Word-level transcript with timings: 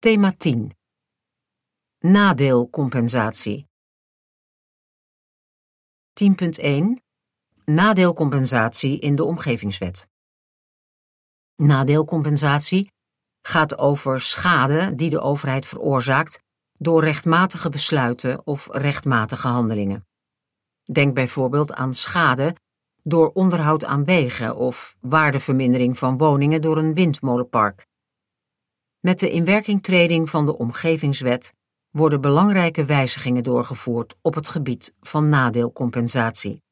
Thema 0.00 0.32
10 0.36 0.76
Nadeelcompensatie 1.98 3.68
10.1 6.12 7.02
Nadeelcompensatie 7.64 8.98
in 8.98 9.16
de 9.16 9.24
omgevingswet 9.24 10.08
Nadeelcompensatie 11.56 12.92
gaat 13.42 13.78
over 13.78 14.20
schade 14.20 14.94
die 14.94 15.10
de 15.10 15.20
overheid 15.20 15.66
veroorzaakt 15.66 16.38
door 16.78 17.04
rechtmatige 17.04 17.68
besluiten 17.70 18.46
of 18.46 18.68
rechtmatige 18.70 19.48
handelingen. 19.48 20.06
Denk 20.92 21.14
bijvoorbeeld 21.14 21.72
aan 21.72 21.94
schade 21.94 22.56
door 23.02 23.30
onderhoud 23.32 23.84
aan 23.84 24.04
wegen 24.04 24.56
of 24.56 24.96
waardevermindering 25.00 25.98
van 25.98 26.18
woningen 26.18 26.62
door 26.62 26.78
een 26.78 26.94
windmolenpark. 26.94 27.88
Met 29.00 29.20
de 29.20 29.30
inwerkingtreding 29.30 30.30
van 30.30 30.46
de 30.46 30.58
omgevingswet 30.58 31.54
worden 31.90 32.20
belangrijke 32.20 32.84
wijzigingen 32.84 33.42
doorgevoerd 33.42 34.16
op 34.22 34.34
het 34.34 34.48
gebied 34.48 34.94
van 35.00 35.28
nadeelcompensatie. 35.28 36.62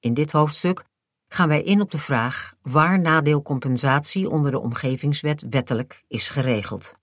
In 0.00 0.14
dit 0.14 0.32
hoofdstuk 0.32 0.84
gaan 1.28 1.48
wij 1.48 1.62
in 1.62 1.80
op 1.80 1.90
de 1.90 1.98
vraag 1.98 2.54
waar 2.62 3.00
nadeelcompensatie 3.00 4.30
onder 4.30 4.50
de 4.50 4.58
omgevingswet 4.58 5.44
wettelijk 5.50 6.04
is 6.08 6.28
geregeld. 6.28 6.94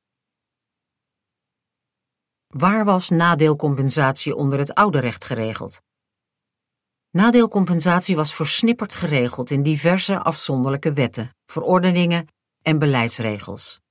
Waar 2.47 2.85
was 2.85 3.09
nadeelcompensatie 3.09 4.35
onder 4.35 4.59
het 4.59 4.73
oude 4.73 4.99
recht 4.99 5.23
geregeld? 5.23 5.81
Nadeelcompensatie 7.09 8.15
was 8.15 8.35
versnipperd 8.35 8.93
geregeld 8.95 9.51
in 9.51 9.63
diverse 9.63 10.19
afzonderlijke 10.19 10.93
wetten, 10.93 11.35
verordeningen 11.45 12.27
en 12.61 12.79
beleidsregels. 12.79 13.82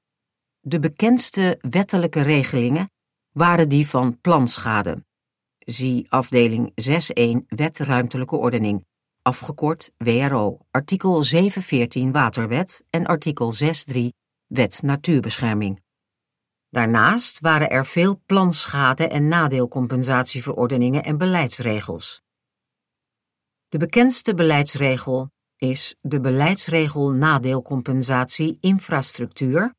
De 0.65 0.79
bekendste 0.79 1.59
wettelijke 1.61 2.21
regelingen 2.21 2.91
waren 3.33 3.69
die 3.69 3.89
van 3.89 4.21
planschade. 4.21 5.05
Zie 5.59 6.11
afdeling 6.11 6.71
6.1 6.71 7.47
Wet 7.47 7.79
Ruimtelijke 7.79 8.37
Ordening, 8.37 8.87
afgekort 9.23 9.91
WRO, 9.97 10.59
artikel 10.71 11.23
714 11.23 12.13
Waterwet 12.13 12.85
en 12.91 13.07
artikel 13.07 13.53
6.3 13.93 14.01
Wet 14.47 14.83
Natuurbescherming. 14.83 15.83
Daarnaast 16.69 17.41
waren 17.41 17.71
er 17.71 17.87
veel 17.87 18.23
planschade- 18.27 19.09
en 19.09 19.29
nadeelcompensatieverordeningen 19.29 21.05
en 21.05 21.19
beleidsregels. 21.19 22.23
De 23.69 23.79
bekendste 23.79 24.35
beleidsregel 24.35 25.31
is 25.57 25.97
de 26.01 26.21
beleidsregel 26.21 27.11
nadeelcompensatie 27.11 28.57
infrastructuur 28.61 29.75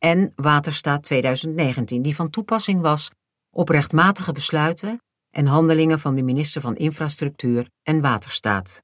en 0.00 0.32
Waterstaat 0.36 1.02
2019, 1.02 2.02
die 2.02 2.14
van 2.14 2.30
toepassing 2.30 2.80
was 2.80 3.10
op 3.50 3.68
rechtmatige 3.68 4.32
besluiten 4.32 5.02
en 5.30 5.46
handelingen 5.46 6.00
van 6.00 6.14
de 6.14 6.22
minister 6.22 6.60
van 6.60 6.76
Infrastructuur 6.76 7.70
en 7.82 8.00
Waterstaat. 8.00 8.82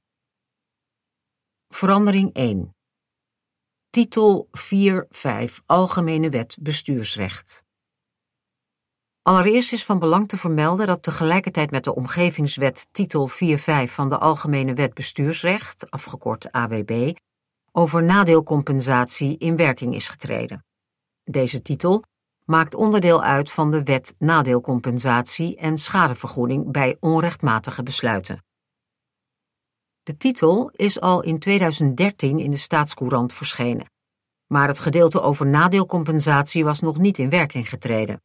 Verandering 1.67 2.33
1. 2.33 2.75
Titel 3.89 4.49
4.5 4.51 5.53
Algemene 5.65 6.29
Wet 6.29 6.57
Bestuursrecht. 6.61 7.63
Allereerst 9.21 9.71
is 9.71 9.85
van 9.85 9.99
belang 9.99 10.27
te 10.27 10.37
vermelden 10.37 10.87
dat 10.87 11.03
tegelijkertijd 11.03 11.71
met 11.71 11.83
de 11.83 11.95
Omgevingswet 11.95 12.87
Titel 12.91 13.29
4.5 13.29 13.35
van 13.85 14.09
de 14.09 14.17
Algemene 14.17 14.73
Wet 14.73 14.93
Bestuursrecht, 14.93 15.91
afgekort 15.91 16.51
AWB, 16.51 17.13
over 17.71 18.03
nadeelcompensatie 18.03 19.37
in 19.37 19.55
werking 19.55 19.95
is 19.95 20.07
getreden. 20.07 20.66
Deze 21.29 21.61
titel 21.61 22.03
maakt 22.45 22.75
onderdeel 22.75 23.23
uit 23.23 23.51
van 23.51 23.71
de 23.71 23.83
Wet 23.83 24.15
Nadeelcompensatie 24.17 25.57
en 25.57 25.77
Schadevergoeding 25.77 26.71
bij 26.71 26.97
onrechtmatige 26.99 27.83
besluiten. 27.83 28.43
De 30.03 30.17
titel 30.17 30.69
is 30.69 30.99
al 30.99 31.23
in 31.23 31.39
2013 31.39 32.39
in 32.39 32.51
de 32.51 32.57
Staatscourant 32.57 33.33
verschenen, 33.33 33.91
maar 34.45 34.67
het 34.67 34.79
gedeelte 34.79 35.21
over 35.21 35.45
nadeelcompensatie 35.47 36.63
was 36.63 36.79
nog 36.79 36.97
niet 36.97 37.17
in 37.17 37.29
werking 37.29 37.69
getreden. 37.69 38.21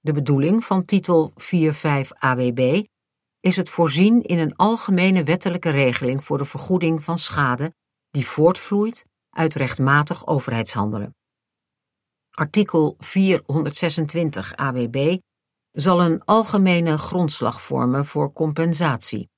De 0.00 0.12
bedoeling 0.12 0.64
van 0.64 0.84
titel 0.84 1.32
4.5 1.32 1.38
AWB 2.18 2.84
is 3.40 3.56
het 3.56 3.70
voorzien 3.70 4.22
in 4.22 4.38
een 4.38 4.56
algemene 4.56 5.24
wettelijke 5.24 5.70
regeling 5.70 6.24
voor 6.24 6.38
de 6.38 6.44
vergoeding 6.44 7.04
van 7.04 7.18
schade 7.18 7.74
die 8.10 8.26
voortvloeit 8.26 9.04
uit 9.30 9.54
rechtmatig 9.54 10.26
overheidshandelen. 10.26 11.14
Artikel 12.34 12.94
426 12.98 14.56
AWB 14.56 15.18
zal 15.72 16.02
een 16.02 16.24
algemene 16.24 16.98
grondslag 16.98 17.62
vormen 17.62 18.04
voor 18.04 18.32
compensatie, 18.32 19.30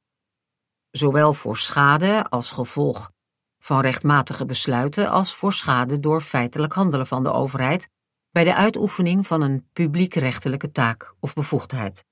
zowel 0.91 1.35
voor 1.35 1.57
schade 1.57 2.29
als 2.29 2.51
gevolg 2.51 3.11
van 3.59 3.81
rechtmatige 3.81 4.47
besluiten 4.47 5.11
als 5.11 5.35
voor 5.35 5.53
schade 5.53 6.01
door 6.01 6.21
feitelijk 6.21 6.73
handelen 6.73 7.07
van 7.07 7.23
de 7.23 7.33
overheid 7.33 7.89
bij 8.31 8.45
de 8.45 8.55
uitoefening 8.55 9.27
van 9.27 9.43
een 9.43 9.69
publiekrechtelijke 9.73 10.71
taak 10.71 11.15
of 11.21 11.35
bevoegdheid. 11.35 12.05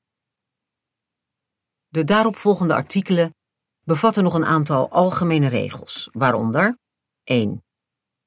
De 1.88 2.04
daaropvolgende 2.04 2.74
artikelen 2.74 3.34
bevatten 3.84 4.22
nog 4.22 4.34
een 4.34 4.46
aantal 4.46 4.90
algemene 4.90 5.48
regels, 5.48 6.08
waaronder 6.12 6.78
1. 7.22 7.63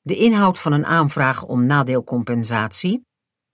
De 0.07 0.16
inhoud 0.16 0.59
van 0.59 0.72
een 0.72 0.85
aanvraag 0.85 1.44
om 1.44 1.66
nadeelcompensatie, 1.66 3.06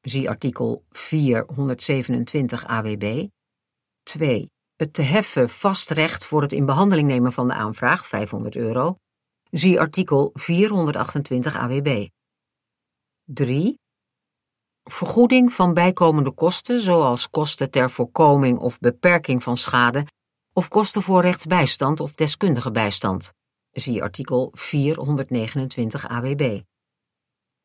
zie 0.02 0.30
artikel 0.30 0.84
427 0.90 2.66
AWB. 2.66 3.28
2. 4.04 4.50
Het 4.76 4.94
te 4.94 5.02
heffen 5.02 5.50
vast 5.50 5.90
recht 5.90 6.26
voor 6.26 6.42
het 6.42 6.52
in 6.52 6.66
behandeling 6.66 7.08
nemen 7.08 7.34
van 7.34 7.48
de 7.48 7.54
aanvraag, 7.54 8.08
500 8.08 8.56
euro, 8.56 8.98
zie 9.52 9.80
artikel 9.80 10.30
428 10.34 11.56
AWB. 11.56 12.08
3. 13.24 13.80
Vergoeding 14.84 15.54
van 15.54 15.74
bijkomende 15.74 16.32
kosten, 16.32 16.80
zoals 16.80 17.30
kosten 17.30 17.72
ter 17.72 17.92
voorkoming 17.92 18.60
of 18.60 18.80
beperking 18.80 19.44
van 19.44 19.58
schade, 19.58 20.08
of 20.54 20.68
kosten 20.68 21.02
voor 21.02 21.22
rechtsbijstand 21.22 22.00
of 22.00 22.14
deskundige 22.14 22.72
bijstand. 22.72 23.34
Zie 23.74 24.04
artikel 24.04 24.52
429 24.54 26.08
AWB. 26.08 26.62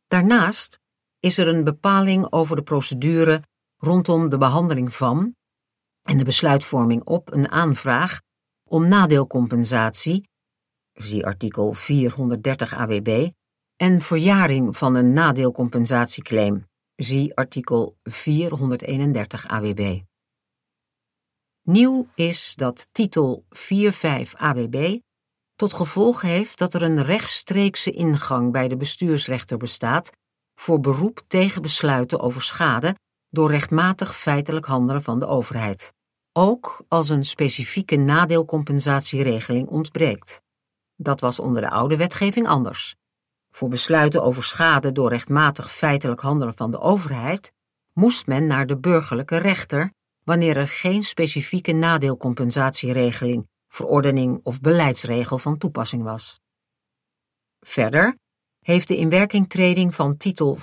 Daarnaast 0.07 0.79
is 1.21 1.39
er 1.39 1.49
een 1.49 1.65
bepaling 1.65 2.33
over 2.33 2.57
de 2.57 2.63
procedure 2.63 3.43
rondom 3.77 4.29
de 4.29 4.39
behandeling 4.39 4.95
van 4.95 5.37
en 6.03 6.19
de 6.19 6.25
besluitvorming 6.25 7.05
op 7.05 7.33
een 7.33 7.49
aanvraag 7.49 8.21
om 8.69 8.89
nadeelcompensatie, 8.89 10.29
zie 10.93 11.27
artikel 11.27 11.73
430 11.73 12.75
AWB, 12.75 13.31
en 13.77 14.01
verjaring 14.01 14.77
van 14.77 14.95
een 14.95 15.13
nadeelcompensatieclaim, 15.13 16.67
zie 16.97 17.37
artikel 17.37 17.97
431 18.03 19.47
AWB. 19.47 20.01
Nieuw 21.63 22.09
is 22.15 22.55
dat 22.55 22.89
titel 22.93 23.45
45 23.49 24.35
AWB 24.41 24.99
tot 25.59 25.75
gevolg 25.75 26.21
heeft 26.21 26.59
dat 26.59 26.75
er 26.75 26.83
een 26.83 27.03
rechtstreekse 27.03 27.91
ingang 27.91 28.53
bij 28.53 28.69
de 28.69 28.77
bestuursrechter 28.77 29.57
bestaat 29.57 30.11
voor 30.55 30.81
beroep 30.81 31.21
tegen 31.27 31.63
besluiten 31.63 32.21
over 32.21 32.43
schade 32.43 32.95
door 33.31 33.51
rechtmatig 33.51 34.17
feitelijk 34.17 34.67
handelen 34.67 35.03
van 35.03 35.19
de 35.19 35.27
overheid, 35.27 35.93
ook 36.33 36.85
als 36.89 37.09
een 37.09 37.25
specifieke 37.25 37.97
nadeelcompensatieregeling 37.97 39.69
ontbreekt. 39.69 40.43
Dat 40.97 41.21
was 41.21 41.41
onder 41.41 41.63
de 41.63 41.71
oude 41.71 41.97
wetgeving 41.97 42.47
anders. 42.47 42.95
Voor 43.51 43.69
besluiten 43.69 44.23
over 44.23 44.45
schade 44.45 44.93
door 44.93 45.09
rechtmatig 45.09 45.73
feitelijk 45.73 46.21
handelen 46.21 46.55
van 46.55 46.71
de 46.71 46.81
overheid 46.81 47.53
moest 47.93 48.27
men 48.27 48.47
naar 48.47 48.67
de 48.67 48.79
burgerlijke 48.79 49.37
rechter 49.37 49.93
wanneer 50.25 50.57
er 50.57 50.69
geen 50.69 51.03
specifieke 51.03 51.73
nadeelcompensatieregeling 51.73 53.49
verordening 53.69 54.41
of 54.43 54.61
beleidsregel 54.61 55.39
van 55.39 55.59
toepassing 55.59 56.03
was. 56.03 56.41
Verder 57.61 58.19
heeft 58.59 58.89
de 58.89 58.97
inwerkingtreding 58.97 59.95
van 59.95 60.17
titel 60.17 60.59
4.5 60.59 60.63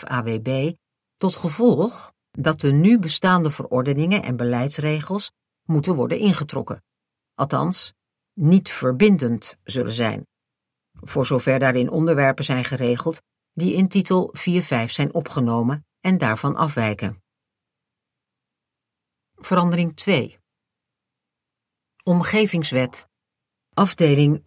AWB 0.00 0.72
tot 1.16 1.36
gevolg 1.36 2.12
dat 2.30 2.60
de 2.60 2.72
nu 2.72 2.98
bestaande 2.98 3.50
verordeningen 3.50 4.22
en 4.22 4.36
beleidsregels 4.36 5.30
moeten 5.64 5.94
worden 5.94 6.18
ingetrokken, 6.18 6.82
althans 7.34 7.92
niet 8.34 8.70
verbindend 8.70 9.56
zullen 9.64 9.92
zijn, 9.92 10.26
voor 10.92 11.26
zover 11.26 11.58
daarin 11.58 11.90
onderwerpen 11.90 12.44
zijn 12.44 12.64
geregeld 12.64 13.22
die 13.52 13.74
in 13.74 13.88
titel 13.88 14.34
4.5 14.38 14.84
zijn 14.84 15.14
opgenomen 15.14 15.86
en 16.00 16.18
daarvan 16.18 16.56
afwijken. 16.56 17.22
Verandering 19.34 19.96
2 19.96 20.39
Omgevingswet, 22.02 23.08
afdeling 23.74 24.40
15.1. 24.40 24.44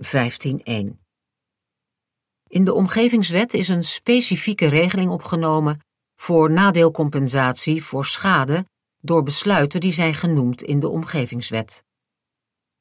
In 2.47 2.65
de 2.65 2.73
Omgevingswet 2.73 3.53
is 3.53 3.69
een 3.69 3.83
specifieke 3.83 4.67
regeling 4.67 5.11
opgenomen 5.11 5.79
voor 6.15 6.51
nadeelcompensatie 6.51 7.83
voor 7.83 8.05
schade 8.05 8.65
door 8.99 9.23
besluiten 9.23 9.79
die 9.79 9.91
zijn 9.91 10.13
genoemd 10.13 10.61
in 10.61 10.79
de 10.79 10.87
omgevingswet. 10.87 11.83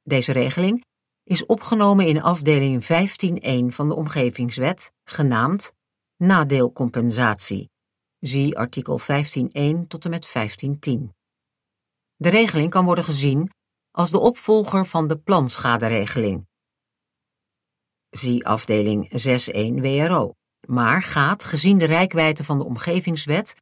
Deze 0.03 0.33
regeling 0.33 0.85
is 1.25 1.47
opgenomen 1.47 2.07
in 2.07 2.23
afdeling 2.23 2.83
15.1 2.83 2.89
van 3.75 3.89
de 3.89 3.95
omgevingswet, 3.95 4.93
genaamd 5.05 5.73
nadeelcompensatie. 6.17 7.71
Zie 8.19 8.59
artikel 8.59 9.01
15.1 9.01 9.07
tot 9.89 10.05
en 10.05 10.11
met 10.11 10.29
15.10. 10.29 10.33
De 12.17 12.29
regeling 12.29 12.71
kan 12.71 12.85
worden 12.85 13.05
gezien 13.05 13.51
als 13.93 14.11
de 14.11 14.19
opvolger 14.19 14.87
van 14.87 15.09
de 15.09 15.19
planschaderegeling. 15.19 16.47
Zie 18.11 18.47
afdeling 18.47 19.11
6.1 19.11 19.81
WRO, 19.81 20.35
maar 20.67 21.03
gaat, 21.03 21.45
gezien 21.45 21.79
de 21.79 21.85
rijkwijde 21.85 22.45
van 22.45 22.59
de 22.59 22.65
omgevingswet, 22.65 23.55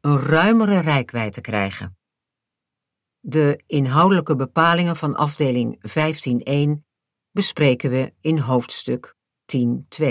een 0.00 0.18
ruimere 0.18 0.80
rijkwijde 0.80 1.40
krijgen. 1.40 1.98
De 3.20 3.62
inhoudelijke 3.66 4.36
bepalingen 4.36 4.96
van 4.96 5.14
afdeling 5.14 5.78
15.1 6.78 6.84
bespreken 7.30 7.90
we 7.90 8.14
in 8.20 8.38
hoofdstuk 8.38 9.14
10.2. 9.56 10.06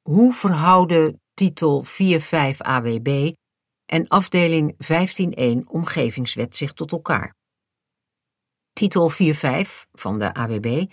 Hoe 0.00 0.32
verhouden 0.32 1.20
titel 1.34 1.84
4.5 1.84 1.90
AWB 2.56 3.32
en 3.90 4.08
afdeling 4.08 4.74
15.1 4.74 5.66
Omgevingswet 5.66 6.56
zich 6.56 6.72
tot 6.72 6.92
elkaar? 6.92 7.34
Titel 8.72 9.10
4.5 9.10 9.16
van 9.92 10.18
de 10.18 10.34
AWB 10.34 10.86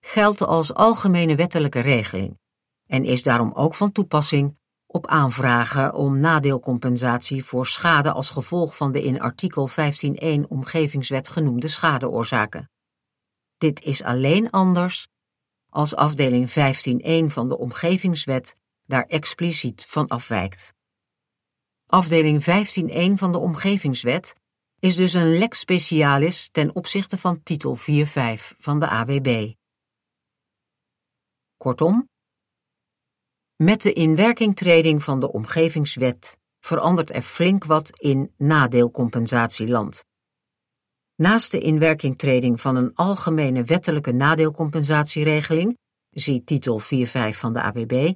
geldt 0.00 0.40
als 0.40 0.74
algemene 0.74 1.36
wettelijke 1.36 1.80
regeling 1.80 2.38
en 2.86 3.04
is 3.04 3.22
daarom 3.22 3.52
ook 3.52 3.74
van 3.74 3.92
toepassing 3.92 4.56
op 4.86 5.06
aanvragen 5.06 5.94
om 5.94 6.20
nadeelcompensatie 6.20 7.44
voor 7.44 7.66
schade 7.66 8.12
als 8.12 8.30
gevolg 8.30 8.76
van 8.76 8.92
de 8.92 9.02
in 9.02 9.20
artikel 9.20 9.68
15.1 9.68 10.48
Omgevingswet 10.48 11.28
genoemde 11.28 11.68
schadeoorzaken. 11.68 12.70
Dit 13.58 13.82
is 13.82 14.02
alleen 14.02 14.50
anders 14.50 15.08
als 15.68 15.94
afdeling 15.94 16.50
15.1 16.50 16.54
van 17.32 17.48
de 17.48 17.58
Omgevingswet 17.58 18.56
daar 18.86 19.04
expliciet 19.06 19.84
van 19.86 20.08
afwijkt. 20.08 20.74
Afdeling 21.92 22.42
15.1 22.42 23.14
van 23.14 23.32
de 23.32 23.38
Omgevingswet 23.38 24.34
is 24.78 24.96
dus 24.96 25.12
een 25.12 25.38
lex 25.38 25.58
specialis 25.58 26.48
ten 26.50 26.74
opzichte 26.74 27.18
van 27.18 27.42
titel 27.42 27.76
4.5 27.78 27.82
van 28.58 28.80
de 28.80 28.88
AWB. 28.88 29.52
Kortom, 31.56 32.08
met 33.56 33.82
de 33.82 33.92
inwerkingtreding 33.92 35.02
van 35.02 35.20
de 35.20 35.32
omgevingswet 35.32 36.38
verandert 36.60 37.14
er 37.14 37.22
flink 37.22 37.64
wat 37.64 37.98
in 37.98 38.32
nadeelcompensatieland. 38.36 40.04
Naast 41.14 41.50
de 41.50 41.60
inwerkingtreding 41.60 42.60
van 42.60 42.76
een 42.76 42.94
algemene 42.94 43.64
wettelijke 43.64 44.12
nadeelcompensatieregeling, 44.12 45.78
zie 46.10 46.44
titel 46.44 46.80
4.5 46.80 46.86
van 47.30 47.52
de 47.52 47.62
AWB, 47.62 48.14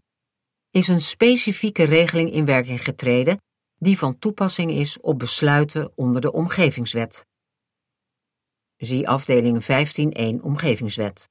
is 0.71 0.89
een 0.89 1.01
specifieke 1.01 1.85
regeling 1.85 2.33
in 2.33 2.45
werking 2.45 2.85
getreden 2.85 3.45
die 3.79 3.99
van 3.99 4.19
toepassing 4.19 4.71
is 4.71 5.01
op 5.01 5.19
besluiten 5.19 5.93
onder 5.95 6.21
de 6.21 6.33
omgevingswet. 6.33 7.27
Zie 8.77 9.09
afdeling 9.09 9.63
15.1 9.63 9.69
Omgevingswet. 10.43 11.31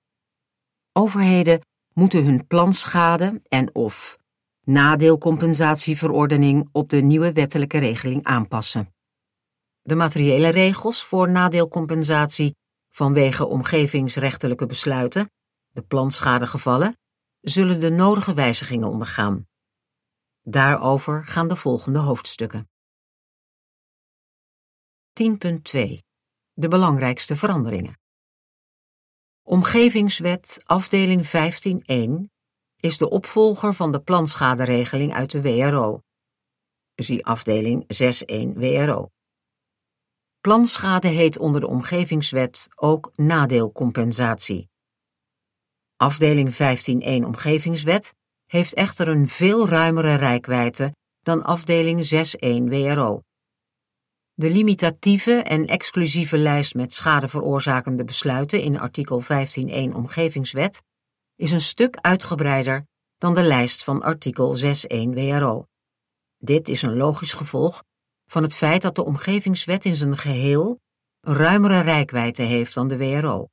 Overheden 0.92 1.62
moeten 1.94 2.26
hun 2.26 2.48
planschade 2.48 3.42
en 3.48 3.76
of 3.76 4.18
nadeelcompensatieverordening 4.64 6.70
op 6.72 6.90
de 6.90 7.02
nieuwe 7.02 7.32
wettelijke 7.32 7.78
regeling 7.78 8.24
aanpassen. 8.24 8.94
De 9.82 9.96
materiële 9.96 10.50
regels 10.50 11.04
voor 11.04 11.30
nadeelcompensatie 11.30 12.56
vanwege 12.90 13.46
omgevingsrechtelijke 13.46 14.66
besluiten, 14.66 15.32
de 15.70 15.82
planschadegevallen, 15.82 16.98
zullen 17.42 17.80
de 17.80 17.90
nodige 17.90 18.34
wijzigingen 18.34 18.90
ondergaan. 18.90 19.48
Daarover 20.48 21.26
gaan 21.26 21.48
de 21.48 21.56
volgende 21.56 22.00
hoofdstukken. 22.00 22.70
10.2 25.14 26.04
De 26.54 26.68
belangrijkste 26.68 27.36
veranderingen. 27.36 28.00
Omgevingswet 29.44 30.62
afdeling 30.64 31.26
15.1 31.26 31.32
is 32.76 32.98
de 32.98 33.10
opvolger 33.10 33.74
van 33.74 33.92
de 33.92 34.02
planschaderegeling 34.02 35.14
uit 35.14 35.32
de 35.32 35.42
WRO. 35.42 36.02
Zie 36.96 37.26
afdeling 37.26 37.84
6.1 37.84 38.58
WRO. 38.58 39.10
Planschade 40.40 41.08
heet 41.08 41.38
onder 41.38 41.62
de 41.62 41.68
omgevingswet 41.68 42.68
ook 42.76 43.12
nadeelcompensatie. 43.16 44.70
Afdeling 45.96 46.54
15.1 46.54 47.26
Omgevingswet 47.26 48.14
heeft 48.46 48.74
echter 48.74 49.08
een 49.08 49.28
veel 49.28 49.68
ruimere 49.68 50.16
rijkwijde 50.16 50.96
dan 51.22 51.44
afdeling 51.44 52.10
6.1 52.14 52.64
WRO. 52.64 53.22
De 54.34 54.50
limitatieve 54.50 55.32
en 55.32 55.68
exclusieve 55.68 56.38
lijst 56.38 56.76
met 56.76 56.94
schade 56.94 57.28
veroorzakende 57.28 58.04
besluiten 58.04 58.62
in 58.62 58.80
artikel 58.80 59.22
15.1 59.24 59.28
Omgevingswet 59.96 60.82
is 61.36 61.52
een 61.52 61.62
stuk 61.62 61.96
uitgebreider 61.96 62.86
dan 63.18 63.34
de 63.34 63.44
lijst 63.44 63.84
van 63.84 64.02
artikel 64.02 64.58
6.1 64.58 64.70
WRO. 65.10 65.66
Dit 66.38 66.68
is 66.68 66.82
een 66.82 66.98
logisch 66.98 67.34
gevolg 67.34 67.84
van 68.26 68.44
het 68.44 68.56
feit 68.56 68.82
dat 68.82 68.96
de 68.96 69.06
Omgevingswet 69.06 69.86
in 69.86 69.96
zijn 69.96 70.18
geheel 70.18 70.80
een 71.20 71.36
ruimere 71.36 71.80
rijkwijde 71.80 72.44
heeft 72.44 72.74
dan 72.74 72.88
de 72.88 72.98
WRO. 72.98 73.48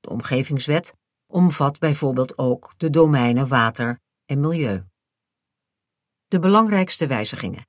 De 0.00 0.10
Omgevingswet 0.10 0.94
omvat 1.26 1.78
bijvoorbeeld 1.78 2.38
ook 2.38 2.74
de 2.76 2.90
domeinen 2.90 3.48
water 3.48 4.00
en 4.24 4.40
milieu. 4.40 4.84
De 6.26 6.38
belangrijkste 6.38 7.06
wijzigingen. 7.06 7.66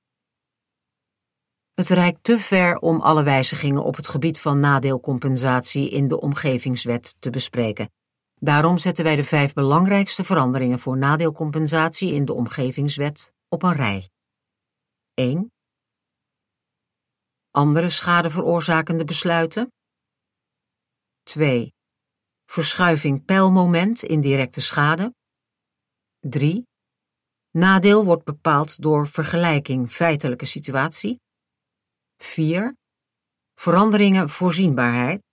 Het 1.73 1.89
reikt 1.89 2.23
te 2.23 2.37
ver 2.37 2.77
om 2.77 3.01
alle 3.01 3.23
wijzigingen 3.23 3.83
op 3.83 3.95
het 3.95 4.07
gebied 4.07 4.39
van 4.39 4.59
nadeelcompensatie 4.59 5.89
in 5.89 6.07
de 6.07 6.19
omgevingswet 6.19 7.15
te 7.19 7.29
bespreken. 7.29 7.91
Daarom 8.35 8.77
zetten 8.77 9.03
wij 9.03 9.15
de 9.15 9.23
vijf 9.23 9.53
belangrijkste 9.53 10.23
veranderingen 10.23 10.79
voor 10.79 10.97
nadeelcompensatie 10.97 12.13
in 12.13 12.25
de 12.25 12.33
omgevingswet 12.33 13.33
op 13.47 13.63
een 13.63 13.73
rij. 13.73 14.09
1. 15.13 15.51
Andere 17.51 17.89
schade 17.89 18.29
veroorzakende 18.29 19.03
besluiten. 19.03 19.71
2. 21.23 21.73
Verschuiving 22.45 23.25
pijlmoment 23.25 24.03
in 24.03 24.21
directe 24.21 24.61
schade. 24.61 25.13
3. 26.29 26.63
Nadeel 27.51 28.05
wordt 28.05 28.23
bepaald 28.23 28.81
door 28.81 29.07
vergelijking 29.07 29.91
feitelijke 29.91 30.45
situatie. 30.45 31.19
4. 32.17 32.75
Veranderingen 33.53 34.29
voorzienbaarheid. 34.29 35.23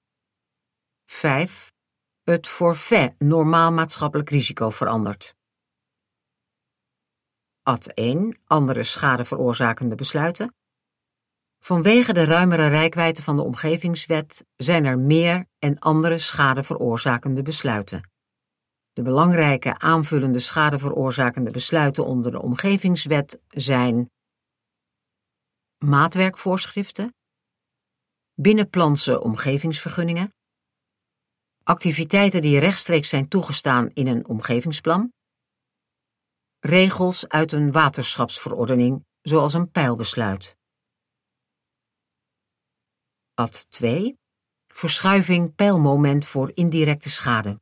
5. 1.04 1.72
Het 2.22 2.48
forfait 2.48 3.18
normaal 3.18 3.72
maatschappelijk 3.72 4.30
risico 4.30 4.70
verandert. 4.70 5.34
Ad 7.62 7.86
1. 7.86 8.40
Andere 8.44 8.82
schade 8.82 9.24
veroorzakende 9.24 9.94
besluiten. 9.94 10.54
Vanwege 11.58 12.12
de 12.12 12.24
ruimere 12.24 12.68
rijkwijde 12.68 13.22
van 13.22 13.36
de 13.36 13.42
omgevingswet 13.42 14.44
zijn 14.56 14.84
er 14.84 14.98
meer 14.98 15.46
en 15.58 15.78
andere 15.78 16.18
schade 16.18 16.62
veroorzakende 16.62 17.42
besluiten. 17.42 18.11
De 18.92 19.02
belangrijke 19.02 19.78
aanvullende 19.78 20.38
schade 20.38 20.78
veroorzakende 20.78 21.50
besluiten 21.50 22.06
onder 22.06 22.32
de 22.32 22.42
omgevingswet 22.42 23.40
zijn 23.48 24.10
maatwerkvoorschriften, 25.78 27.14
binnenplantse 28.34 29.20
omgevingsvergunningen, 29.20 30.34
activiteiten 31.62 32.42
die 32.42 32.58
rechtstreeks 32.58 33.08
zijn 33.08 33.28
toegestaan 33.28 33.90
in 33.90 34.06
een 34.06 34.26
omgevingsplan, 34.26 35.12
regels 36.58 37.28
uit 37.28 37.52
een 37.52 37.72
waterschapsverordening, 37.72 39.04
zoals 39.20 39.54
een 39.54 39.70
pijlbesluit. 39.70 40.56
Ad 43.34 43.70
2. 43.70 44.18
Verschuiving 44.66 45.54
pijlmoment 45.54 46.26
voor 46.26 46.50
indirecte 46.54 47.10
schade. 47.10 47.60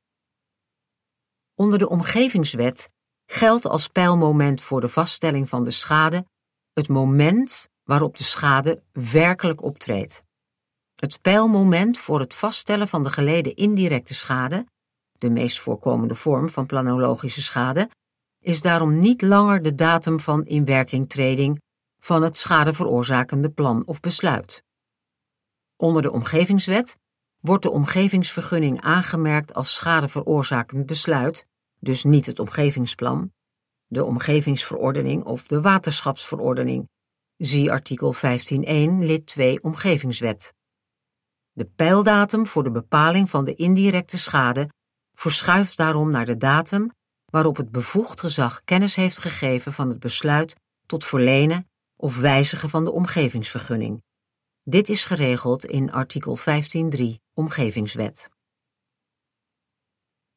Onder 1.60 1.78
de 1.78 1.88
omgevingswet 1.88 2.90
geldt 3.26 3.66
als 3.66 3.88
pijlmoment 3.88 4.62
voor 4.62 4.80
de 4.80 4.88
vaststelling 4.88 5.48
van 5.48 5.64
de 5.64 5.70
schade 5.70 6.26
het 6.72 6.88
moment 6.88 7.68
waarop 7.84 8.16
de 8.16 8.24
schade 8.24 8.82
werkelijk 8.92 9.62
optreedt. 9.62 10.22
Het 10.96 11.20
pijlmoment 11.20 11.98
voor 11.98 12.20
het 12.20 12.34
vaststellen 12.34 12.88
van 12.88 13.04
de 13.04 13.10
geleden 13.10 13.56
indirecte 13.56 14.14
schade, 14.14 14.66
de 15.18 15.30
meest 15.30 15.58
voorkomende 15.58 16.14
vorm 16.14 16.48
van 16.48 16.66
planologische 16.66 17.42
schade, 17.42 17.90
is 18.38 18.62
daarom 18.62 18.98
niet 18.98 19.22
langer 19.22 19.62
de 19.62 19.74
datum 19.74 20.20
van 20.20 20.46
inwerkingtreding 20.46 21.60
van 21.98 22.22
het 22.22 22.36
schadeveroorzakende 22.36 23.50
plan 23.50 23.86
of 23.86 24.00
besluit. 24.00 24.62
Onder 25.76 26.02
de 26.02 26.10
omgevingswet 26.10 26.96
wordt 27.40 27.62
de 27.62 27.70
omgevingsvergunning 27.70 28.80
aangemerkt 28.80 29.54
als 29.54 29.74
schadeveroorzakend 29.74 30.86
besluit, 30.86 31.48
dus 31.80 32.04
niet 32.04 32.26
het 32.26 32.38
omgevingsplan, 32.38 33.32
de 33.86 34.04
omgevingsverordening 34.04 35.24
of 35.24 35.46
de 35.46 35.60
waterschapsverordening. 35.60 36.88
Zie 37.36 37.70
artikel 37.70 38.14
15.1 38.14 38.20
lid 38.98 39.26
2 39.26 39.62
Omgevingswet. 39.62 40.54
De 41.52 41.64
pijldatum 41.64 42.46
voor 42.46 42.62
de 42.62 42.70
bepaling 42.70 43.30
van 43.30 43.44
de 43.44 43.54
indirecte 43.54 44.18
schade 44.18 44.68
verschuift 45.12 45.76
daarom 45.76 46.10
naar 46.10 46.24
de 46.24 46.36
datum 46.36 46.90
waarop 47.24 47.56
het 47.56 47.70
bevoegd 47.70 48.20
gezag 48.20 48.64
kennis 48.64 48.94
heeft 48.94 49.18
gegeven 49.18 49.72
van 49.72 49.88
het 49.88 50.00
besluit 50.00 50.56
tot 50.86 51.04
verlenen 51.04 51.70
of 51.96 52.16
wijzigen 52.16 52.68
van 52.68 52.84
de 52.84 52.92
omgevingsvergunning. 52.92 54.02
Dit 54.62 54.88
is 54.88 55.04
geregeld 55.04 55.64
in 55.64 55.92
artikel 55.92 56.38
15.3 56.38 57.04
Omgevingswet. 57.34 58.28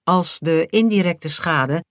Als 0.04 0.40
de 0.40 0.66
indirecte 0.66 1.30
schade 1.30 1.84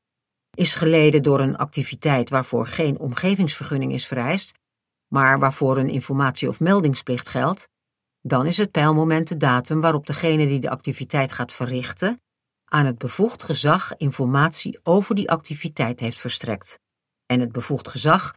is 0.57 0.75
geleden 0.75 1.23
door 1.23 1.40
een 1.40 1.57
activiteit 1.57 2.31
waarvoor 2.31 2.66
geen 2.66 2.99
omgevingsvergunning 2.99 3.92
is 3.92 4.07
vereist, 4.07 4.52
maar 5.09 5.38
waarvoor 5.38 5.76
een 5.76 5.88
informatie- 5.88 6.49
of 6.49 6.61
meldingsplicht 6.61 7.28
geldt, 7.28 7.69
dan 8.21 8.47
is 8.47 8.57
het 8.57 8.71
pijlmoment 8.71 9.28
de 9.28 9.37
datum 9.37 9.81
waarop 9.81 10.07
degene 10.07 10.47
die 10.47 10.61
de 10.61 10.71
activiteit 10.71 11.33
gaat 11.33 11.52
verrichten 11.52 12.21
aan 12.64 12.87
het 12.87 12.99
bevoegd 12.99 13.42
gezag 13.42 13.97
informatie 13.97 14.81
over 14.83 15.14
die 15.14 15.31
activiteit 15.31 16.00
heeft 16.00 16.19
verstrekt 16.19 16.78
en 17.26 17.40
het 17.40 17.52
bevoegd 17.52 17.88
gezag 17.88 18.35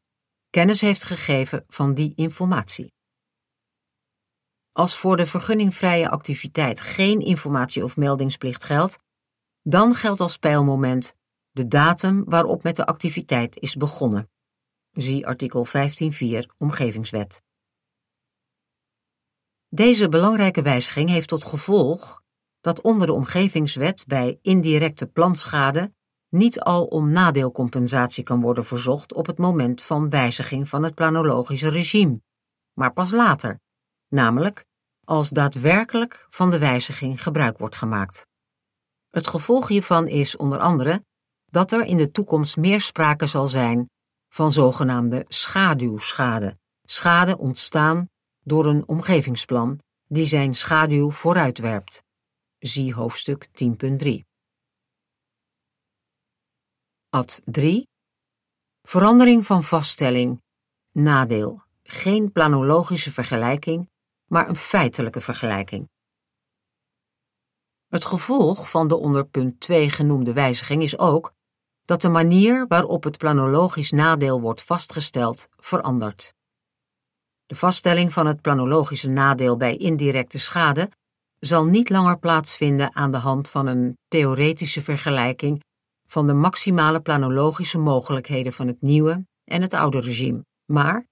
kennis 0.49 0.81
heeft 0.81 1.03
gegeven 1.03 1.63
van 1.67 1.93
die 1.93 2.13
informatie. 2.15 2.93
Als 4.71 4.97
voor 4.97 5.17
de 5.17 5.25
vergunningvrije 5.25 6.09
activiteit 6.09 6.81
geen 6.81 7.19
informatie- 7.19 7.83
of 7.83 7.97
meldingsplicht 7.97 8.63
geldt, 8.63 8.97
dan 9.67 9.93
geldt 9.93 10.21
als 10.21 10.37
pijlmoment 10.37 11.15
de 11.51 11.67
datum 11.67 12.23
waarop 12.23 12.63
met 12.63 12.75
de 12.75 12.85
activiteit 12.85 13.59
is 13.59 13.75
begonnen. 13.75 14.29
Zie 14.91 15.27
artikel 15.27 15.65
15.4 15.65 15.71
Omgevingswet. 16.57 17.41
Deze 19.67 20.09
belangrijke 20.09 20.61
wijziging 20.61 21.09
heeft 21.09 21.27
tot 21.27 21.45
gevolg 21.45 22.21
dat 22.61 22.81
onder 22.81 23.07
de 23.07 23.13
omgevingswet 23.13 24.03
bij 24.07 24.39
indirecte 24.41 25.05
planschade 25.07 25.93
niet 26.29 26.59
al 26.59 26.85
om 26.85 27.11
nadeelcompensatie 27.11 28.23
kan 28.23 28.41
worden 28.41 28.65
verzocht 28.65 29.13
op 29.13 29.25
het 29.25 29.37
moment 29.37 29.81
van 29.81 30.09
wijziging 30.09 30.69
van 30.69 30.83
het 30.83 30.95
planologische 30.95 31.69
regime, 31.69 32.21
maar 32.73 32.93
pas 32.93 33.11
later, 33.11 33.59
namelijk 34.07 34.65
als 35.03 35.29
daadwerkelijk 35.29 36.27
van 36.29 36.51
de 36.51 36.59
wijziging 36.59 37.23
gebruik 37.23 37.57
wordt 37.57 37.75
gemaakt. 37.75 38.27
Het 39.15 39.27
gevolg 39.27 39.67
hiervan 39.67 40.07
is 40.07 40.37
onder 40.37 40.59
andere 40.59 41.05
dat 41.45 41.71
er 41.71 41.85
in 41.85 41.97
de 41.97 42.11
toekomst 42.11 42.57
meer 42.57 42.81
sprake 42.81 43.25
zal 43.27 43.47
zijn 43.47 43.89
van 44.27 44.51
zogenaamde 44.51 45.25
schaduwschade, 45.27 46.57
schade 46.83 47.37
ontstaan 47.37 48.09
door 48.43 48.65
een 48.65 48.87
omgevingsplan 48.87 49.79
die 50.07 50.25
zijn 50.25 50.55
schaduw 50.55 51.11
vooruitwerpt. 51.11 52.03
Zie 52.57 52.93
hoofdstuk 52.93 53.47
10.3. 53.47 54.09
Ad 57.09 57.41
3. 57.45 57.87
Verandering 58.81 59.45
van 59.45 59.63
vaststelling. 59.63 60.41
Nadeel. 60.91 61.63
Geen 61.83 62.31
planologische 62.31 63.11
vergelijking, 63.11 63.89
maar 64.25 64.49
een 64.49 64.55
feitelijke 64.55 65.21
vergelijking. 65.21 65.89
Het 67.95 68.05
gevolg 68.05 68.69
van 68.69 68.87
de 68.87 68.95
onder 68.95 69.25
punt 69.25 69.59
2 69.59 69.89
genoemde 69.89 70.33
wijziging 70.33 70.81
is 70.83 70.97
ook 70.97 71.33
dat 71.85 72.01
de 72.01 72.09
manier 72.09 72.67
waarop 72.67 73.03
het 73.03 73.17
planologisch 73.17 73.91
nadeel 73.91 74.41
wordt 74.41 74.63
vastgesteld 74.63 75.47
verandert. 75.57 76.33
De 77.45 77.55
vaststelling 77.55 78.13
van 78.13 78.27
het 78.27 78.41
planologische 78.41 79.09
nadeel 79.09 79.57
bij 79.57 79.77
indirecte 79.77 80.37
schade 80.37 80.91
zal 81.39 81.65
niet 81.65 81.89
langer 81.89 82.19
plaatsvinden 82.19 82.95
aan 82.95 83.11
de 83.11 83.17
hand 83.17 83.49
van 83.49 83.67
een 83.67 83.97
theoretische 84.07 84.81
vergelijking 84.81 85.63
van 86.07 86.27
de 86.27 86.33
maximale 86.33 87.01
planologische 87.01 87.77
mogelijkheden 87.77 88.53
van 88.53 88.67
het 88.67 88.81
nieuwe 88.81 89.25
en 89.43 89.61
het 89.61 89.73
oude 89.73 89.99
regime, 89.99 90.45
maar 90.65 91.07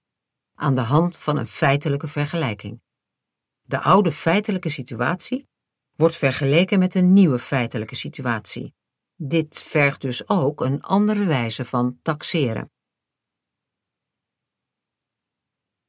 aan 0.54 0.74
de 0.74 0.80
hand 0.80 1.18
van 1.18 1.36
een 1.36 1.46
feitelijke 1.46 2.08
vergelijking. 2.08 2.80
De 3.62 3.80
oude 3.80 4.12
feitelijke 4.12 4.68
situatie 4.68 5.52
wordt 5.96 6.16
vergeleken 6.16 6.78
met 6.78 6.94
een 6.94 7.12
nieuwe 7.12 7.38
feitelijke 7.38 7.94
situatie. 7.94 8.74
Dit 9.16 9.62
vergt 9.62 10.00
dus 10.00 10.28
ook 10.28 10.60
een 10.60 10.82
andere 10.82 11.24
wijze 11.24 11.64
van 11.64 11.98
taxeren. 12.02 12.70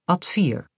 Ad 0.04 0.26
4. 0.26 0.70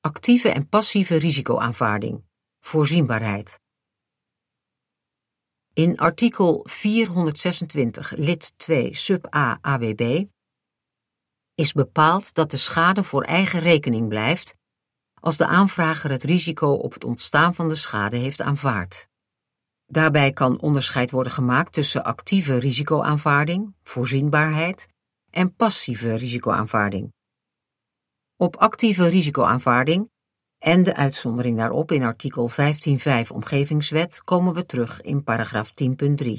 Actieve 0.00 0.48
en 0.48 0.68
passieve 0.68 1.16
risicoaanvaarding. 1.16 2.24
Voorzienbaarheid. 2.60 3.60
In 5.72 5.98
artikel 5.98 6.66
426 6.68 8.10
lid 8.10 8.52
2 8.56 8.94
sub 8.94 9.34
A 9.34 9.58
AWB 9.60 10.24
is 11.54 11.72
bepaald 11.72 12.34
dat 12.34 12.50
de 12.50 12.56
schade 12.56 13.04
voor 13.04 13.22
eigen 13.24 13.60
rekening 13.60 14.08
blijft 14.08 14.54
als 15.20 15.36
de 15.36 15.46
aanvrager 15.46 16.10
het 16.10 16.24
risico 16.24 16.72
op 16.72 16.92
het 16.92 17.04
ontstaan 17.04 17.54
van 17.54 17.68
de 17.68 17.74
schade 17.74 18.16
heeft 18.16 18.40
aanvaard. 18.40 19.08
Daarbij 19.86 20.32
kan 20.32 20.60
onderscheid 20.60 21.10
worden 21.10 21.32
gemaakt 21.32 21.72
tussen 21.72 22.04
actieve 22.04 22.58
risicoaanvaarding, 22.58 23.74
voorzienbaarheid, 23.82 24.88
en 25.30 25.54
passieve 25.54 26.14
risicoaanvaarding. 26.14 27.12
Op 28.36 28.56
actieve 28.56 29.08
risicoaanvaarding 29.08 30.10
en 30.58 30.82
de 30.82 30.96
uitzondering 30.96 31.56
daarop 31.56 31.92
in 31.92 32.02
artikel 32.02 32.50
15.5 32.50 32.56
Omgevingswet 33.32 34.24
komen 34.24 34.54
we 34.54 34.66
terug 34.66 35.00
in 35.00 35.22
paragraaf 35.22 35.72
10.3. 36.24 36.30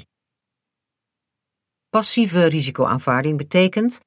Passieve 1.88 2.44
risicoaanvaarding 2.44 3.36
betekent 3.36 4.00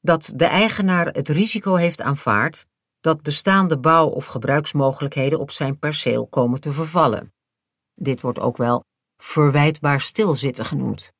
dat 0.00 0.32
de 0.36 0.44
eigenaar 0.44 1.06
het 1.06 1.28
risico 1.28 1.74
heeft 1.74 2.00
aanvaard 2.00 2.66
dat 3.04 3.22
bestaande 3.22 3.78
bouw- 3.78 4.08
of 4.08 4.26
gebruiksmogelijkheden 4.26 5.38
op 5.38 5.50
zijn 5.50 5.78
perceel 5.78 6.26
komen 6.26 6.60
te 6.60 6.72
vervallen. 6.72 7.32
Dit 7.94 8.20
wordt 8.20 8.38
ook 8.38 8.56
wel 8.56 8.84
verwijtbaar 9.22 10.00
stilzitten 10.00 10.64
genoemd. 10.64 11.12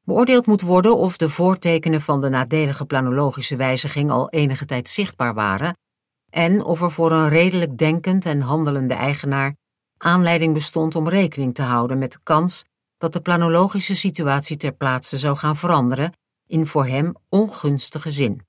Beoordeeld 0.00 0.46
moet 0.46 0.60
worden 0.60 0.96
of 0.96 1.16
de 1.16 1.28
voortekenen 1.28 2.00
van 2.00 2.20
de 2.20 2.28
nadelige 2.28 2.84
planologische 2.84 3.56
wijziging 3.56 4.10
al 4.10 4.30
enige 4.30 4.64
tijd 4.64 4.88
zichtbaar 4.88 5.34
waren 5.34 5.76
en 6.30 6.64
of 6.64 6.82
er 6.82 6.90
voor 6.90 7.12
een 7.12 7.28
redelijk 7.28 7.78
denkend 7.78 8.24
en 8.24 8.40
handelende 8.40 8.94
eigenaar 8.94 9.56
aanleiding 9.96 10.54
bestond 10.54 10.96
om 10.96 11.08
rekening 11.08 11.54
te 11.54 11.62
houden 11.62 11.98
met 11.98 12.12
de 12.12 12.20
kans 12.22 12.64
dat 12.98 13.12
de 13.12 13.20
planologische 13.20 13.94
situatie 13.94 14.56
ter 14.56 14.72
plaatse 14.72 15.18
zou 15.18 15.36
gaan 15.36 15.56
veranderen 15.56 16.12
in 16.46 16.66
voor 16.66 16.86
hem 16.86 17.14
ongunstige 17.28 18.10
zin. 18.10 18.46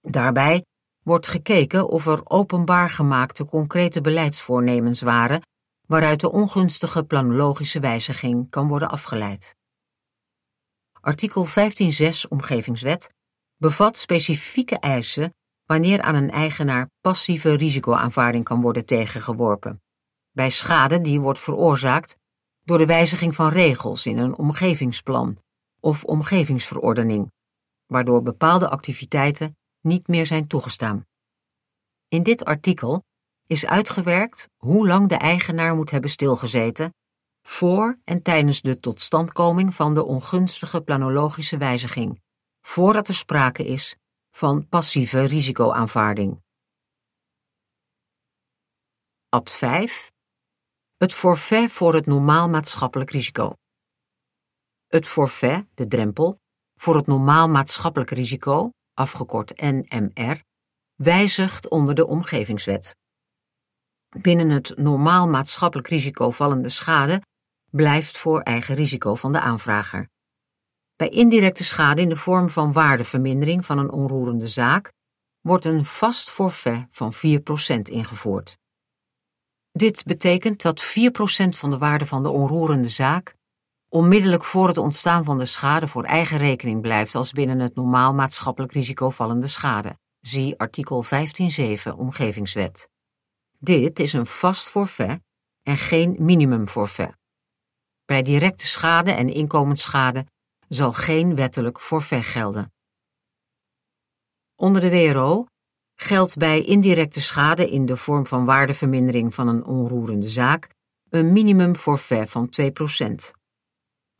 Daarbij 0.00 0.64
wordt 1.10 1.28
gekeken 1.28 1.88
of 1.88 2.06
er 2.06 2.20
openbaar 2.24 2.90
gemaakte 2.90 3.44
concrete 3.44 4.00
beleidsvoornemens 4.00 5.00
waren 5.02 5.42
waaruit 5.86 6.20
de 6.20 6.32
ongunstige 6.32 7.04
planologische 7.04 7.80
wijziging 7.80 8.50
kan 8.50 8.68
worden 8.68 8.90
afgeleid. 8.90 9.56
Artikel 11.00 11.46
15.6 11.46 12.28
Omgevingswet 12.28 13.14
bevat 13.56 13.96
specifieke 13.96 14.78
eisen 14.78 15.34
wanneer 15.64 16.00
aan 16.00 16.14
een 16.14 16.30
eigenaar 16.30 16.90
passieve 17.00 17.56
risicoaanvaarding 17.56 18.44
kan 18.44 18.60
worden 18.60 18.84
tegengeworpen. 18.84 19.82
Bij 20.30 20.50
schade 20.50 21.00
die 21.00 21.20
wordt 21.20 21.38
veroorzaakt 21.38 22.16
door 22.64 22.78
de 22.78 22.86
wijziging 22.86 23.34
van 23.34 23.48
regels 23.48 24.06
in 24.06 24.18
een 24.18 24.36
omgevingsplan 24.36 25.38
of 25.80 26.04
omgevingsverordening, 26.04 27.32
waardoor 27.86 28.22
bepaalde 28.22 28.68
activiteiten 28.68 29.58
niet 29.80 30.08
meer 30.08 30.26
zijn 30.26 30.46
toegestaan. 30.46 31.06
In 32.08 32.22
dit 32.22 32.44
artikel 32.44 33.04
is 33.46 33.66
uitgewerkt 33.66 34.48
hoe 34.56 34.86
lang 34.86 35.08
de 35.08 35.14
eigenaar 35.14 35.74
moet 35.74 35.90
hebben 35.90 36.10
stilgezeten 36.10 36.94
voor 37.42 37.98
en 38.04 38.22
tijdens 38.22 38.60
de 38.60 38.80
totstandkoming 38.80 39.74
van 39.74 39.94
de 39.94 40.04
ongunstige 40.04 40.80
planologische 40.80 41.56
wijziging, 41.56 42.22
voordat 42.60 43.08
er 43.08 43.14
sprake 43.14 43.66
is 43.66 43.96
van 44.30 44.68
passieve 44.68 45.24
risicoaanvaarding. 45.24 46.42
Ad 49.28 49.50
5. 49.50 50.12
Het 50.96 51.12
forfait 51.12 51.72
voor 51.72 51.94
het 51.94 52.06
normaal 52.06 52.48
maatschappelijk 52.48 53.10
risico. 53.10 53.54
Het 54.86 55.06
forfait, 55.06 55.66
de 55.74 55.86
drempel, 55.86 56.40
voor 56.74 56.96
het 56.96 57.06
normaal 57.06 57.48
maatschappelijk 57.48 58.10
risico, 58.10 58.70
afgekort 58.94 59.60
NMR, 59.60 60.42
wijzigt 60.94 61.68
onder 61.68 61.94
de 61.94 62.06
omgevingswet. 62.06 62.96
Binnen 64.18 64.50
het 64.50 64.76
normaal 64.76 65.28
maatschappelijk 65.28 65.88
risico 65.88 66.30
vallende 66.30 66.68
schade 66.68 67.22
blijft 67.70 68.18
voor 68.18 68.40
eigen 68.40 68.74
risico 68.74 69.14
van 69.14 69.32
de 69.32 69.40
aanvrager. 69.40 70.08
Bij 70.96 71.08
indirecte 71.08 71.64
schade 71.64 72.02
in 72.02 72.08
de 72.08 72.16
vorm 72.16 72.50
van 72.50 72.72
waardevermindering 72.72 73.66
van 73.66 73.78
een 73.78 73.90
onroerende 73.90 74.46
zaak 74.46 74.92
wordt 75.40 75.64
een 75.64 75.84
vast 75.84 76.30
forfait 76.30 76.86
van 76.90 77.14
4% 77.14 77.18
ingevoerd. 77.82 78.58
Dit 79.72 80.04
betekent 80.04 80.62
dat 80.62 80.82
4% 80.82 80.86
van 81.48 81.70
de 81.70 81.78
waarde 81.78 82.06
van 82.06 82.22
de 82.22 82.28
onroerende 82.28 82.88
zaak 82.88 83.34
onmiddellijk 83.90 84.44
voor 84.44 84.68
het 84.68 84.78
ontstaan 84.78 85.24
van 85.24 85.38
de 85.38 85.44
schade 85.44 85.88
voor 85.88 86.04
eigen 86.04 86.38
rekening 86.38 86.80
blijft 86.80 87.14
als 87.14 87.32
binnen 87.32 87.58
het 87.58 87.74
normaal 87.74 88.14
maatschappelijk 88.14 88.72
risico 88.72 89.10
vallende 89.10 89.46
schade. 89.46 89.98
Zie 90.20 90.58
artikel 90.58 91.04
15.7 91.04 91.96
Omgevingswet. 91.96 92.88
Dit 93.58 93.98
is 93.98 94.12
een 94.12 94.26
vast 94.26 94.68
forfait 94.68 95.20
en 95.62 95.76
geen 95.76 96.16
minimum 96.18 96.68
forfait. 96.68 97.16
Bij 98.04 98.22
directe 98.22 98.66
schade 98.66 99.10
en 99.10 99.28
inkomensschade 99.28 100.26
zal 100.68 100.92
geen 100.92 101.34
wettelijk 101.34 101.80
forfait 101.80 102.24
gelden. 102.24 102.72
Onder 104.54 104.80
de 104.80 104.90
WRO 104.90 105.46
geldt 105.94 106.36
bij 106.36 106.62
indirecte 106.62 107.20
schade 107.20 107.70
in 107.70 107.86
de 107.86 107.96
vorm 107.96 108.26
van 108.26 108.44
waardevermindering 108.44 109.34
van 109.34 109.48
een 109.48 109.64
onroerende 109.64 110.28
zaak 110.28 110.68
een 111.08 111.32
minimum 111.32 111.74
forfait 111.74 112.30
van 112.30 112.48
2%. 112.60 113.39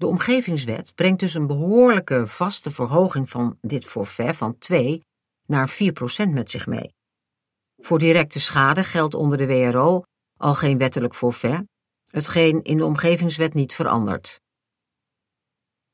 De 0.00 0.06
omgevingswet 0.06 0.94
brengt 0.94 1.20
dus 1.20 1.34
een 1.34 1.46
behoorlijke 1.46 2.26
vaste 2.26 2.70
verhoging 2.70 3.30
van 3.30 3.58
dit 3.60 3.84
forfait 3.84 4.36
van 4.36 4.58
2 4.58 5.04
naar 5.46 5.70
4% 5.70 6.30
met 6.30 6.50
zich 6.50 6.66
mee. 6.66 6.94
Voor 7.76 7.98
directe 7.98 8.40
schade 8.40 8.84
geldt 8.84 9.14
onder 9.14 9.38
de 9.38 9.46
WRO 9.46 10.02
al 10.36 10.54
geen 10.54 10.78
wettelijk 10.78 11.14
forfait, 11.14 11.64
hetgeen 12.06 12.62
in 12.62 12.76
de 12.76 12.84
omgevingswet 12.84 13.54
niet 13.54 13.74
verandert. 13.74 14.40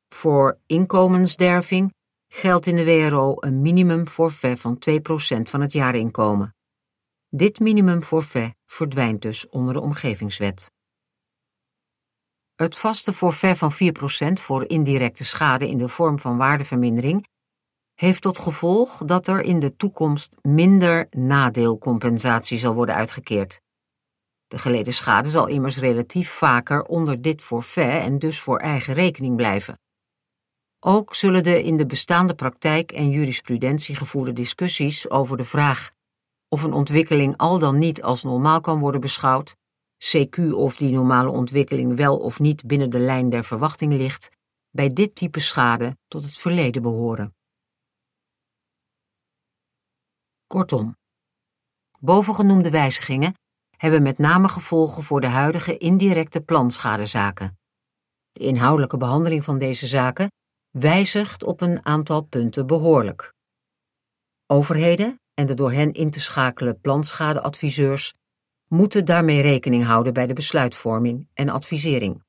Voor 0.09 0.59
inkomensderving 0.67 1.95
geldt 2.29 2.67
in 2.67 2.77
de 2.77 2.85
WRO 2.85 3.35
een 3.39 3.61
minimum 3.61 4.07
forfait 4.07 4.61
van 4.61 4.79
2% 4.91 4.93
van 5.43 5.61
het 5.61 5.73
jaarinkomen. 5.73 6.55
Dit 7.29 7.61
minimum 7.61 8.03
forfait 8.03 8.55
verdwijnt 8.67 9.23
dus 9.23 9.49
onder 9.49 9.75
de 9.75 9.81
omgevingswet. 9.81 10.75
Het 12.57 12.77
vaste 12.77 13.13
forfait 13.13 13.59
van 13.59 13.73
4% 13.73 13.77
voor 14.33 14.69
indirecte 14.69 15.25
schade 15.25 15.69
in 15.69 15.79
de 15.79 15.89
vorm 15.89 16.19
van 16.19 16.37
waardevermindering 16.37 17.27
heeft 17.95 18.23
tot 18.23 18.39
gevolg 18.39 19.05
dat 19.05 19.27
er 19.27 19.41
in 19.41 19.61
de 19.61 19.77
toekomst 19.77 20.35
minder 20.43 21.07
nadeelcompensatie 21.11 22.59
zal 22.59 22.75
worden 22.75 22.95
uitgekeerd. 22.95 23.61
De 24.47 24.59
geleden 24.59 24.95
schade 24.95 25.29
zal 25.29 25.47
immers 25.47 25.79
relatief 25.79 26.31
vaker 26.31 26.85
onder 26.85 27.23
dit 27.23 27.43
forfait 27.43 28.03
en 28.03 28.19
dus 28.19 28.41
voor 28.41 28.59
eigen 28.59 28.95
rekening 28.95 29.37
blijven. 29.37 29.79
Ook 30.81 31.15
zullen 31.15 31.45
de 31.45 31.63
in 31.63 31.77
de 31.77 31.87
bestaande 31.87 32.35
praktijk 32.35 32.93
en 32.93 33.11
jurisprudentie 33.11 33.97
gevoerde 33.97 34.33
discussies 34.33 35.11
over 35.11 35.37
de 35.37 35.45
vraag 35.45 35.91
of 36.49 36.63
een 36.63 36.73
ontwikkeling 36.73 37.37
al 37.37 37.59
dan 37.59 37.79
niet 37.79 38.03
als 38.03 38.23
normaal 38.23 38.61
kan 38.61 38.79
worden 38.79 39.01
beschouwd, 39.01 39.57
CQ 39.99 40.53
of 40.53 40.77
die 40.77 40.93
normale 40.93 41.31
ontwikkeling 41.31 41.97
wel 41.97 42.19
of 42.19 42.39
niet 42.39 42.67
binnen 42.67 42.91
de 42.91 42.99
lijn 42.99 43.31
der 43.31 43.45
verwachting 43.45 43.93
ligt, 43.93 44.31
bij 44.71 44.93
dit 44.93 45.15
type 45.15 45.41
schade 45.41 45.97
tot 46.09 46.25
het 46.25 46.39
verleden 46.39 46.83
behoren. 46.83 47.35
Kortom, 50.47 50.97
bovengenoemde 52.01 52.71
wijzigingen 52.71 53.35
hebben 53.77 54.03
met 54.03 54.19
name 54.19 54.49
gevolgen 54.49 55.03
voor 55.03 55.21
de 55.21 55.27
huidige 55.27 55.79
indirecte 55.79 56.41
planschadezaken. 56.41 57.59
De 58.33 58.41
inhoudelijke 58.45 58.97
behandeling 58.97 59.45
van 59.45 59.59
deze 59.59 59.87
zaken 59.87 60.31
wijzigt 60.71 61.45
op 61.45 61.61
een 61.61 61.85
aantal 61.85 62.23
punten 62.23 62.67
behoorlijk. 62.67 63.33
Overheden 64.47 65.21
en 65.35 65.47
de 65.47 65.55
door 65.55 65.73
hen 65.73 65.93
in 65.93 66.11
te 66.11 66.21
schakelen 66.21 66.81
planschadeadviseurs 66.81 68.15
moeten 68.69 69.05
daarmee 69.05 69.43
rekening 69.43 69.85
houden 69.85 70.13
bij 70.13 70.27
de 70.27 70.33
besluitvorming 70.33 71.29
en 71.35 71.49
advisering. 71.49 72.25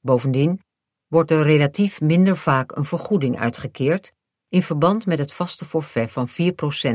Bovendien 0.00 0.60
wordt 1.06 1.30
er 1.30 1.42
relatief 1.42 2.00
minder 2.00 2.36
vaak 2.36 2.76
een 2.76 2.84
vergoeding 2.84 3.38
uitgekeerd 3.38 4.12
in 4.48 4.62
verband 4.62 5.06
met 5.06 5.18
het 5.18 5.32
vaste 5.32 5.64
forfait 5.64 6.10
van 6.10 6.28
4% 6.28 6.32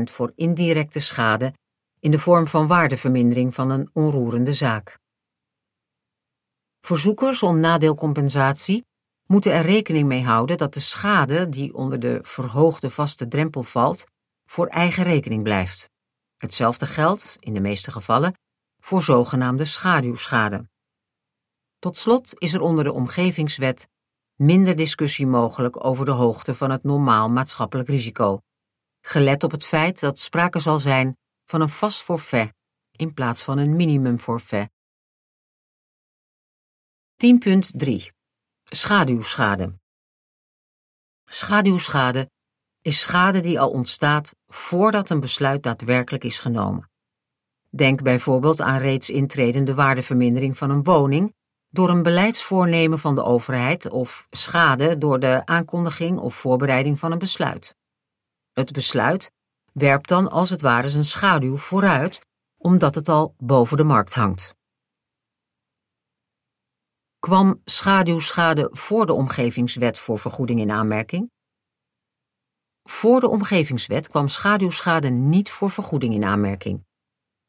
voor 0.02 0.32
indirecte 0.34 1.00
schade 1.00 1.54
in 2.00 2.10
de 2.10 2.18
vorm 2.18 2.46
van 2.46 2.66
waardevermindering 2.66 3.54
van 3.54 3.70
een 3.70 3.90
onroerende 3.92 4.52
zaak. 4.52 4.98
Verzoekers 6.80 7.42
om 7.42 7.60
nadeelcompensatie 7.60 8.84
moeten 9.26 9.52
er 9.52 9.64
rekening 9.64 10.08
mee 10.08 10.22
houden 10.22 10.56
dat 10.56 10.74
de 10.74 10.80
schade 10.80 11.48
die 11.48 11.74
onder 11.74 12.00
de 12.00 12.18
verhoogde 12.22 12.90
vaste 12.90 13.28
drempel 13.28 13.62
valt, 13.62 14.04
voor 14.44 14.66
eigen 14.66 15.04
rekening 15.04 15.42
blijft. 15.42 15.90
Hetzelfde 16.36 16.86
geldt, 16.86 17.36
in 17.40 17.54
de 17.54 17.60
meeste 17.60 17.90
gevallen, 17.90 18.34
voor 18.84 19.02
zogenaamde 19.02 19.64
schaduwschade. 19.64 20.68
Tot 21.78 21.96
slot 21.96 22.40
is 22.40 22.52
er 22.54 22.60
onder 22.60 22.84
de 22.84 22.92
omgevingswet 22.92 23.88
minder 24.34 24.76
discussie 24.76 25.26
mogelijk 25.26 25.84
over 25.84 26.04
de 26.04 26.10
hoogte 26.10 26.54
van 26.54 26.70
het 26.70 26.82
normaal 26.82 27.28
maatschappelijk 27.28 27.88
risico, 27.88 28.40
gelet 29.00 29.44
op 29.44 29.50
het 29.50 29.66
feit 29.66 30.00
dat 30.00 30.18
sprake 30.18 30.58
zal 30.58 30.78
zijn 30.78 31.16
van 31.44 31.60
een 31.60 31.68
vast 31.68 32.02
forfait 32.02 32.54
in 32.90 33.14
plaats 33.14 33.42
van 33.42 33.58
een 33.58 33.76
minimum 33.76 34.18
forfait. 34.18 34.70
10.3 37.16 37.90
Schaduwschade 38.64 39.78
Schaduwschade 41.24 42.30
is 42.80 43.00
schade 43.00 43.40
die 43.40 43.60
al 43.60 43.70
ontstaat 43.70 44.34
voordat 44.46 45.10
een 45.10 45.20
besluit 45.20 45.62
daadwerkelijk 45.62 46.24
is 46.24 46.38
genomen. 46.38 46.91
Denk 47.74 48.02
bijvoorbeeld 48.02 48.60
aan 48.60 48.78
reeds 48.78 49.10
intredende 49.10 49.74
waardevermindering 49.74 50.58
van 50.58 50.70
een 50.70 50.82
woning 50.82 51.34
door 51.68 51.88
een 51.88 52.02
beleidsvoornemen 52.02 52.98
van 52.98 53.14
de 53.14 53.22
overheid 53.22 53.90
of 53.90 54.26
schade 54.30 54.98
door 54.98 55.20
de 55.20 55.42
aankondiging 55.44 56.18
of 56.18 56.34
voorbereiding 56.34 56.98
van 56.98 57.12
een 57.12 57.18
besluit. 57.18 57.74
Het 58.52 58.72
besluit 58.72 59.32
werpt 59.72 60.08
dan 60.08 60.30
als 60.30 60.50
het 60.50 60.60
ware 60.60 60.88
zijn 60.88 61.04
schaduw 61.04 61.56
vooruit, 61.56 62.26
omdat 62.56 62.94
het 62.94 63.08
al 63.08 63.34
boven 63.38 63.76
de 63.76 63.84
markt 63.84 64.14
hangt. 64.14 64.54
Kwam 67.18 67.60
schaduwschade 67.64 68.68
voor 68.72 69.06
de 69.06 69.12
omgevingswet 69.12 69.98
voor 69.98 70.18
vergoeding 70.18 70.60
in 70.60 70.70
aanmerking? 70.70 71.30
Voor 72.82 73.20
de 73.20 73.28
omgevingswet 73.28 74.08
kwam 74.08 74.28
schaduwschade 74.28 75.08
niet 75.08 75.50
voor 75.50 75.70
vergoeding 75.70 76.14
in 76.14 76.24
aanmerking. 76.24 76.84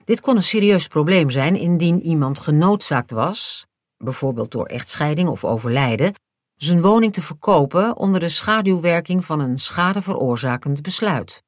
Dit 0.05 0.21
kon 0.21 0.35
een 0.35 0.43
serieus 0.43 0.87
probleem 0.87 1.29
zijn 1.29 1.55
indien 1.55 2.01
iemand 2.01 2.39
genoodzaakt 2.39 3.11
was, 3.11 3.65
bijvoorbeeld 3.97 4.51
door 4.51 4.65
echtscheiding 4.65 5.29
of 5.29 5.43
overlijden, 5.43 6.13
zijn 6.55 6.81
woning 6.81 7.13
te 7.13 7.21
verkopen 7.21 7.97
onder 7.97 8.19
de 8.19 8.29
schaduwwerking 8.29 9.25
van 9.25 9.39
een 9.39 9.57
schadeveroorzakend 9.57 10.81
besluit. 10.81 11.43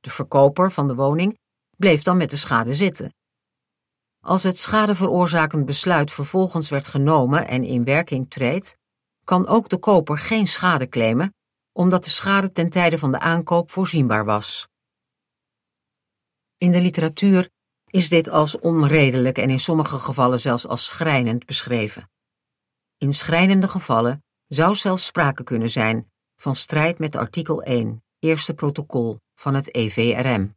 De 0.00 0.10
verkoper 0.10 0.72
van 0.72 0.88
de 0.88 0.94
woning 0.94 1.38
bleef 1.76 2.02
dan 2.02 2.16
met 2.16 2.30
de 2.30 2.36
schade 2.36 2.74
zitten. 2.74 3.14
Als 4.20 4.42
het 4.42 4.58
schadeveroorzakend 4.58 5.66
besluit 5.66 6.12
vervolgens 6.12 6.68
werd 6.68 6.86
genomen 6.86 7.48
en 7.48 7.64
in 7.64 7.84
werking 7.84 8.30
treedt, 8.30 8.76
kan 9.24 9.46
ook 9.46 9.68
de 9.68 9.78
koper 9.78 10.18
geen 10.18 10.46
schade 10.46 10.88
claimen, 10.88 11.34
omdat 11.72 12.04
de 12.04 12.10
schade 12.10 12.52
ten 12.52 12.70
tijde 12.70 12.98
van 12.98 13.12
de 13.12 13.18
aankoop 13.18 13.70
voorzienbaar 13.70 14.24
was. 14.24 14.68
In 16.58 16.72
de 16.72 16.80
literatuur 16.80 17.50
is 17.86 18.08
dit 18.08 18.28
als 18.28 18.58
onredelijk 18.58 19.38
en 19.38 19.50
in 19.50 19.58
sommige 19.58 19.98
gevallen 19.98 20.40
zelfs 20.40 20.66
als 20.66 20.86
schrijnend 20.86 21.46
beschreven. 21.46 22.10
In 22.96 23.12
schrijnende 23.12 23.68
gevallen 23.68 24.24
zou 24.46 24.74
zelfs 24.74 25.06
sprake 25.06 25.44
kunnen 25.44 25.70
zijn 25.70 26.12
van 26.36 26.56
strijd 26.56 26.98
met 26.98 27.16
artikel 27.16 27.62
1, 27.62 28.04
eerste 28.18 28.54
protocol 28.54 29.20
van 29.34 29.54
het 29.54 29.74
EVRM. 29.74 30.56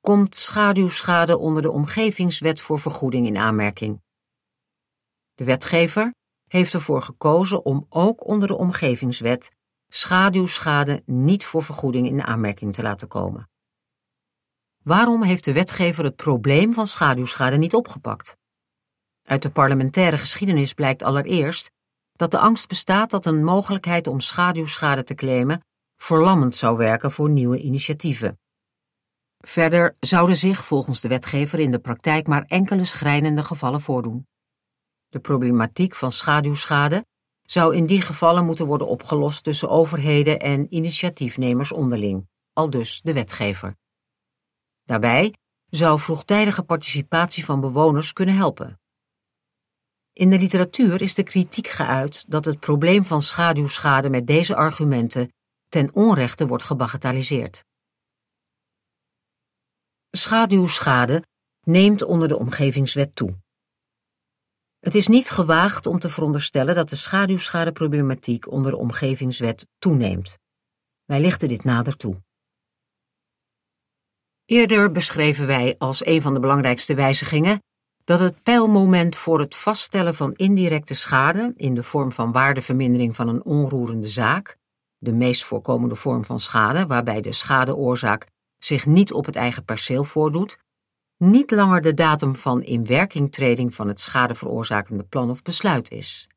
Komt 0.00 0.36
schaduwschade 0.36 1.38
onder 1.38 1.62
de 1.62 1.70
omgevingswet 1.70 2.60
voor 2.60 2.80
vergoeding 2.80 3.26
in 3.26 3.36
aanmerking? 3.36 4.02
De 5.34 5.44
wetgever 5.44 6.14
heeft 6.44 6.74
ervoor 6.74 7.02
gekozen 7.02 7.64
om 7.64 7.86
ook 7.88 8.26
onder 8.26 8.48
de 8.48 8.56
omgevingswet 8.56 9.50
schaduwschade 9.90 11.02
niet 11.06 11.44
voor 11.44 11.62
vergoeding 11.62 12.06
in 12.06 12.22
aanmerking 12.22 12.74
te 12.74 12.82
laten 12.82 13.08
komen. 13.08 13.48
Waarom 14.82 15.22
heeft 15.22 15.44
de 15.44 15.52
wetgever 15.52 16.04
het 16.04 16.16
probleem 16.16 16.72
van 16.72 16.86
schaduwschade 16.86 17.56
niet 17.56 17.74
opgepakt? 17.74 18.36
Uit 19.22 19.42
de 19.42 19.50
parlementaire 19.50 20.18
geschiedenis 20.18 20.72
blijkt 20.72 21.02
allereerst 21.02 21.70
dat 22.12 22.30
de 22.30 22.38
angst 22.38 22.68
bestaat 22.68 23.10
dat 23.10 23.26
een 23.26 23.44
mogelijkheid 23.44 24.06
om 24.06 24.20
schaduwschade 24.20 25.04
te 25.04 25.14
claimen 25.14 25.64
verlammend 25.96 26.54
zou 26.54 26.76
werken 26.76 27.10
voor 27.10 27.30
nieuwe 27.30 27.60
initiatieven. 27.60 28.38
Verder 29.38 29.96
zouden 30.00 30.36
zich 30.36 30.64
volgens 30.64 31.00
de 31.00 31.08
wetgever 31.08 31.58
in 31.58 31.70
de 31.70 31.78
praktijk 31.78 32.26
maar 32.26 32.44
enkele 32.44 32.84
schrijnende 32.84 33.42
gevallen 33.42 33.80
voordoen. 33.80 34.26
De 35.08 35.20
problematiek 35.20 35.94
van 35.94 36.12
schaduwschade 36.12 37.06
zou 37.50 37.76
in 37.76 37.86
die 37.86 38.00
gevallen 38.00 38.44
moeten 38.44 38.66
worden 38.66 38.86
opgelost 38.86 39.44
tussen 39.44 39.68
overheden 39.68 40.40
en 40.40 40.74
initiatiefnemers 40.74 41.72
onderling, 41.72 42.28
aldus 42.52 43.00
de 43.02 43.12
wetgever. 43.12 43.76
Daarbij 44.84 45.34
zou 45.66 46.00
vroegtijdige 46.00 46.62
participatie 46.62 47.44
van 47.44 47.60
bewoners 47.60 48.12
kunnen 48.12 48.34
helpen. 48.34 48.80
In 50.12 50.30
de 50.30 50.38
literatuur 50.38 51.02
is 51.02 51.14
de 51.14 51.22
kritiek 51.22 51.68
geuit 51.68 52.24
dat 52.28 52.44
het 52.44 52.60
probleem 52.60 53.04
van 53.04 53.22
schaduwschade 53.22 54.10
met 54.10 54.26
deze 54.26 54.56
argumenten 54.56 55.32
ten 55.68 55.94
onrechte 55.94 56.46
wordt 56.46 56.64
gebagatelliseerd. 56.64 57.64
Schaduwschade 60.10 61.24
neemt 61.60 62.02
onder 62.02 62.28
de 62.28 62.38
omgevingswet 62.38 63.14
toe. 63.14 63.38
Het 64.80 64.94
is 64.94 65.06
niet 65.06 65.30
gewaagd 65.30 65.86
om 65.86 65.98
te 65.98 66.08
veronderstellen 66.08 66.74
dat 66.74 66.88
de 66.88 66.96
schaduwschadeproblematiek 66.96 68.50
onder 68.50 68.70
de 68.70 68.76
omgevingswet 68.76 69.66
toeneemt. 69.78 70.38
Wij 71.04 71.20
lichten 71.20 71.48
dit 71.48 71.64
nader 71.64 71.96
toe. 71.96 72.22
Eerder 74.44 74.92
beschreven 74.92 75.46
wij 75.46 75.74
als 75.78 76.06
een 76.06 76.22
van 76.22 76.34
de 76.34 76.40
belangrijkste 76.40 76.94
wijzigingen 76.94 77.62
dat 78.04 78.20
het 78.20 78.42
pijlmoment 78.42 79.16
voor 79.16 79.40
het 79.40 79.54
vaststellen 79.54 80.14
van 80.14 80.34
indirecte 80.34 80.94
schade 80.94 81.52
in 81.56 81.74
de 81.74 81.82
vorm 81.82 82.12
van 82.12 82.32
waardevermindering 82.32 83.16
van 83.16 83.28
een 83.28 83.44
onroerende 83.44 84.06
zaak, 84.06 84.56
de 84.98 85.12
meest 85.12 85.44
voorkomende 85.44 85.94
vorm 85.94 86.24
van 86.24 86.38
schade 86.38 86.86
waarbij 86.86 87.20
de 87.20 87.32
schadeoorzaak 87.32 88.26
zich 88.58 88.86
niet 88.86 89.12
op 89.12 89.26
het 89.26 89.36
eigen 89.36 89.64
perceel 89.64 90.04
voordoet, 90.04 90.58
niet 91.20 91.50
langer 91.50 91.82
de 91.82 91.94
datum 91.94 92.36
van 92.36 92.62
inwerkingtreding 92.62 93.74
van 93.74 93.88
het 93.88 94.00
schadeveroorzakende 94.00 95.02
plan 95.02 95.30
of 95.30 95.42
besluit 95.42 95.90
is. 95.90 96.28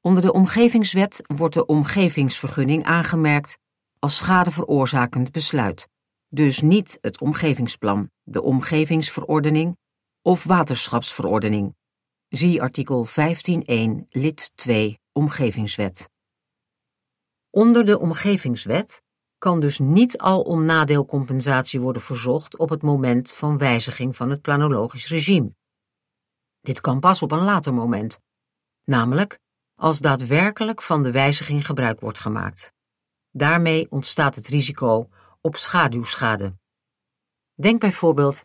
Onder 0.00 0.22
de 0.22 0.32
omgevingswet 0.32 1.22
wordt 1.26 1.54
de 1.54 1.66
omgevingsvergunning 1.66 2.84
aangemerkt 2.84 3.58
als 3.98 4.16
schadeveroorzakend 4.16 5.32
besluit, 5.32 5.88
dus 6.28 6.60
niet 6.60 6.98
het 7.00 7.20
omgevingsplan, 7.20 8.10
de 8.22 8.42
omgevingsverordening 8.42 9.76
of 10.22 10.44
waterschapsverordening. 10.44 11.74
Zie 12.28 12.62
artikel 12.62 13.06
15.1 13.06 13.12
lid 14.08 14.52
2 14.54 15.00
Omgevingswet. 15.12 16.08
Onder 17.50 17.84
de 17.84 17.98
Omgevingswet 17.98 19.02
kan 19.38 19.60
dus 19.60 19.78
niet 19.78 20.18
al 20.18 20.42
om 20.42 20.64
nadeelcompensatie 20.64 21.80
worden 21.80 22.02
verzocht 22.02 22.56
op 22.56 22.68
het 22.68 22.82
moment 22.82 23.32
van 23.32 23.58
wijziging 23.58 24.16
van 24.16 24.30
het 24.30 24.42
planologisch 24.42 25.08
regime. 25.08 25.54
Dit 26.60 26.80
kan 26.80 27.00
pas 27.00 27.22
op 27.22 27.32
een 27.32 27.44
later 27.44 27.74
moment, 27.74 28.20
namelijk 28.84 29.38
als 29.74 29.98
daadwerkelijk 29.98 30.82
van 30.82 31.02
de 31.02 31.10
wijziging 31.10 31.66
gebruik 31.66 32.00
wordt 32.00 32.18
gemaakt. 32.18 32.72
Daarmee 33.30 33.90
ontstaat 33.90 34.34
het 34.34 34.46
risico 34.46 35.08
op 35.40 35.56
schaduwschade. 35.56 36.56
Denk 37.54 37.80
bijvoorbeeld 37.80 38.44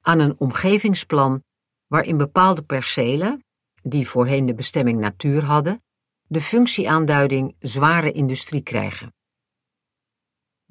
aan 0.00 0.18
een 0.18 0.38
omgevingsplan 0.38 1.44
waarin 1.86 2.16
bepaalde 2.16 2.62
percelen, 2.62 3.44
die 3.82 4.08
voorheen 4.08 4.46
de 4.46 4.54
bestemming 4.54 4.98
natuur 4.98 5.44
hadden, 5.44 5.82
de 6.26 6.40
functieaanduiding 6.40 7.56
zware 7.58 8.12
industrie 8.12 8.62
krijgen. 8.62 9.14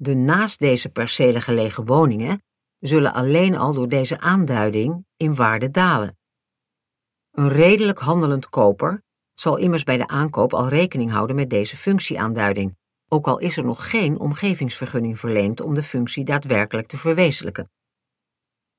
De 0.02 0.14
naast 0.14 0.58
deze 0.58 0.88
percelen 0.88 1.42
gelegen 1.42 1.84
woningen 1.84 2.42
zullen 2.78 3.12
alleen 3.12 3.56
al 3.56 3.74
door 3.74 3.88
deze 3.88 4.20
aanduiding 4.20 5.06
in 5.16 5.34
waarde 5.34 5.70
dalen. 5.70 6.18
Een 7.30 7.48
redelijk 7.48 7.98
handelend 7.98 8.48
koper 8.48 9.02
zal 9.34 9.56
immers 9.56 9.82
bij 9.82 9.96
de 9.96 10.06
aankoop 10.06 10.54
al 10.54 10.68
rekening 10.68 11.10
houden 11.10 11.36
met 11.36 11.50
deze 11.50 11.76
functieaanduiding, 11.76 12.76
ook 13.08 13.26
al 13.26 13.38
is 13.38 13.56
er 13.56 13.64
nog 13.64 13.90
geen 13.90 14.18
omgevingsvergunning 14.18 15.18
verleend 15.18 15.60
om 15.60 15.74
de 15.74 15.82
functie 15.82 16.24
daadwerkelijk 16.24 16.88
te 16.88 16.98
verwezenlijken. 16.98 17.70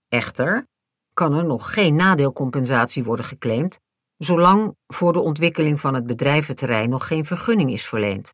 Echter 0.08 0.68
kan 1.14 1.34
er 1.34 1.46
nog 1.46 1.74
geen 1.74 1.96
nadeelcompensatie 1.96 3.04
worden 3.04 3.26
geclaimd, 3.26 3.80
zolang 4.18 4.76
voor 4.88 5.14
de 5.14 5.20
ontwikkeling 5.20 5.80
van 5.80 5.94
het 5.94 6.06
bedrijventerrein 6.06 6.90
nog 6.90 7.08
geen 7.08 7.26
vergunning 7.26 7.72
is 7.72 7.86
verleend. 7.86 8.34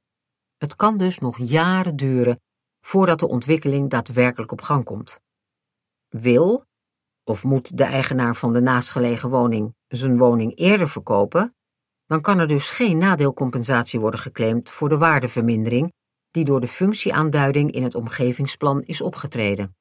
Het 0.57 0.75
kan 0.75 0.97
dus 0.97 1.19
nog 1.19 1.37
jaren 1.37 1.95
duren 1.95 2.39
voordat 2.87 3.19
de 3.19 3.27
ontwikkeling 3.27 3.89
daadwerkelijk 3.89 4.51
op 4.51 4.61
gang 4.61 4.83
komt. 4.83 5.19
Wil 6.07 6.65
of 7.23 7.43
moet 7.43 7.77
de 7.77 7.83
eigenaar 7.83 8.35
van 8.35 8.53
de 8.53 8.59
naastgelegen 8.61 9.29
woning 9.29 9.75
zijn 9.87 10.17
woning 10.17 10.57
eerder 10.57 10.89
verkopen, 10.89 11.55
dan 12.05 12.21
kan 12.21 12.39
er 12.39 12.47
dus 12.47 12.69
geen 12.69 12.97
nadeelcompensatie 12.97 13.99
worden 13.99 14.19
geclaimd 14.19 14.69
voor 14.69 14.89
de 14.89 14.97
waardevermindering 14.97 15.93
die 16.31 16.45
door 16.45 16.61
de 16.61 16.67
functieaanduiding 16.67 17.71
in 17.71 17.83
het 17.83 17.95
omgevingsplan 17.95 18.83
is 18.83 19.01
opgetreden. 19.01 19.75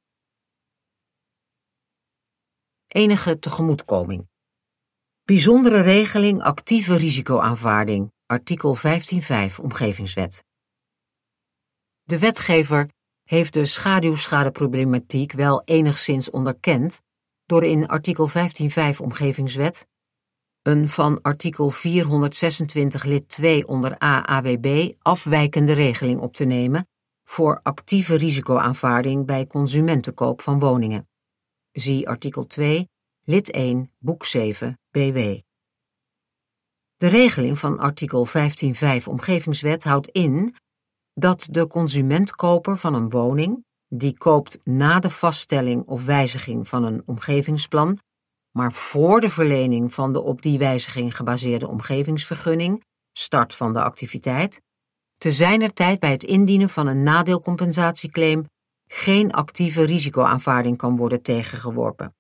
Enige 2.86 3.38
tegemoetkoming. 3.38 4.28
Bijzondere 5.24 5.80
regeling 5.80 6.42
actieve 6.42 6.96
risicoaanvaarding, 6.96 8.12
artikel 8.26 8.76
15.5 8.76 8.82
Omgevingswet. 9.62 10.44
De 12.02 12.18
wetgever 12.18 12.94
heeft 13.26 13.52
de 13.52 13.64
schaduwschadeproblematiek 13.64 15.32
wel 15.32 15.62
enigszins 15.64 16.30
onderkend 16.30 17.00
door 17.44 17.64
in 17.64 17.86
artikel 17.86 18.28
15.5 18.28 18.34
Omgevingswet 19.00 19.86
een 20.66 20.88
van 20.88 21.22
artikel 21.22 21.70
426 21.70 23.04
lid 23.04 23.28
2 23.28 23.66
onder 23.66 24.02
A 24.02 24.26
AWB 24.26 24.92
afwijkende 24.98 25.72
regeling 25.72 26.20
op 26.20 26.34
te 26.34 26.44
nemen 26.44 26.88
voor 27.24 27.60
actieve 27.62 28.16
risicoaanvaarding 28.16 29.26
bij 29.26 29.46
consumentenkoop 29.46 30.40
van 30.40 30.58
woningen. 30.58 31.08
Zie 31.72 32.08
artikel 32.08 32.46
2, 32.46 32.88
lid 33.22 33.50
1, 33.50 33.92
boek 33.98 34.24
7, 34.24 34.80
BW. 34.90 35.18
De 36.96 37.06
regeling 37.06 37.58
van 37.58 37.78
artikel 37.78 38.26
15.5 38.26 39.04
Omgevingswet 39.04 39.84
houdt 39.84 40.08
in 40.08 40.54
dat 41.18 41.48
de 41.50 41.66
consumentkoper 41.66 42.76
van 42.76 42.94
een 42.94 43.10
woning, 43.10 43.64
die 43.88 44.18
koopt 44.18 44.58
na 44.64 45.00
de 45.00 45.10
vaststelling 45.10 45.86
of 45.86 46.04
wijziging 46.04 46.68
van 46.68 46.84
een 46.84 47.02
omgevingsplan, 47.06 47.98
maar 48.50 48.72
voor 48.72 49.20
de 49.20 49.28
verlening 49.28 49.94
van 49.94 50.12
de 50.12 50.20
op 50.20 50.42
die 50.42 50.58
wijziging 50.58 51.16
gebaseerde 51.16 51.68
omgevingsvergunning, 51.68 52.84
start 53.12 53.54
van 53.54 53.72
de 53.72 53.82
activiteit, 53.82 54.60
te 55.18 55.32
zijner 55.32 55.72
tijd 55.72 56.00
bij 56.00 56.10
het 56.10 56.24
indienen 56.24 56.68
van 56.68 56.86
een 56.86 57.02
nadeelcompensatieclaim 57.02 58.44
geen 58.88 59.32
actieve 59.32 59.82
risicoaanvaarding 59.84 60.76
kan 60.76 60.96
worden 60.96 61.22
tegengeworpen. 61.22 62.14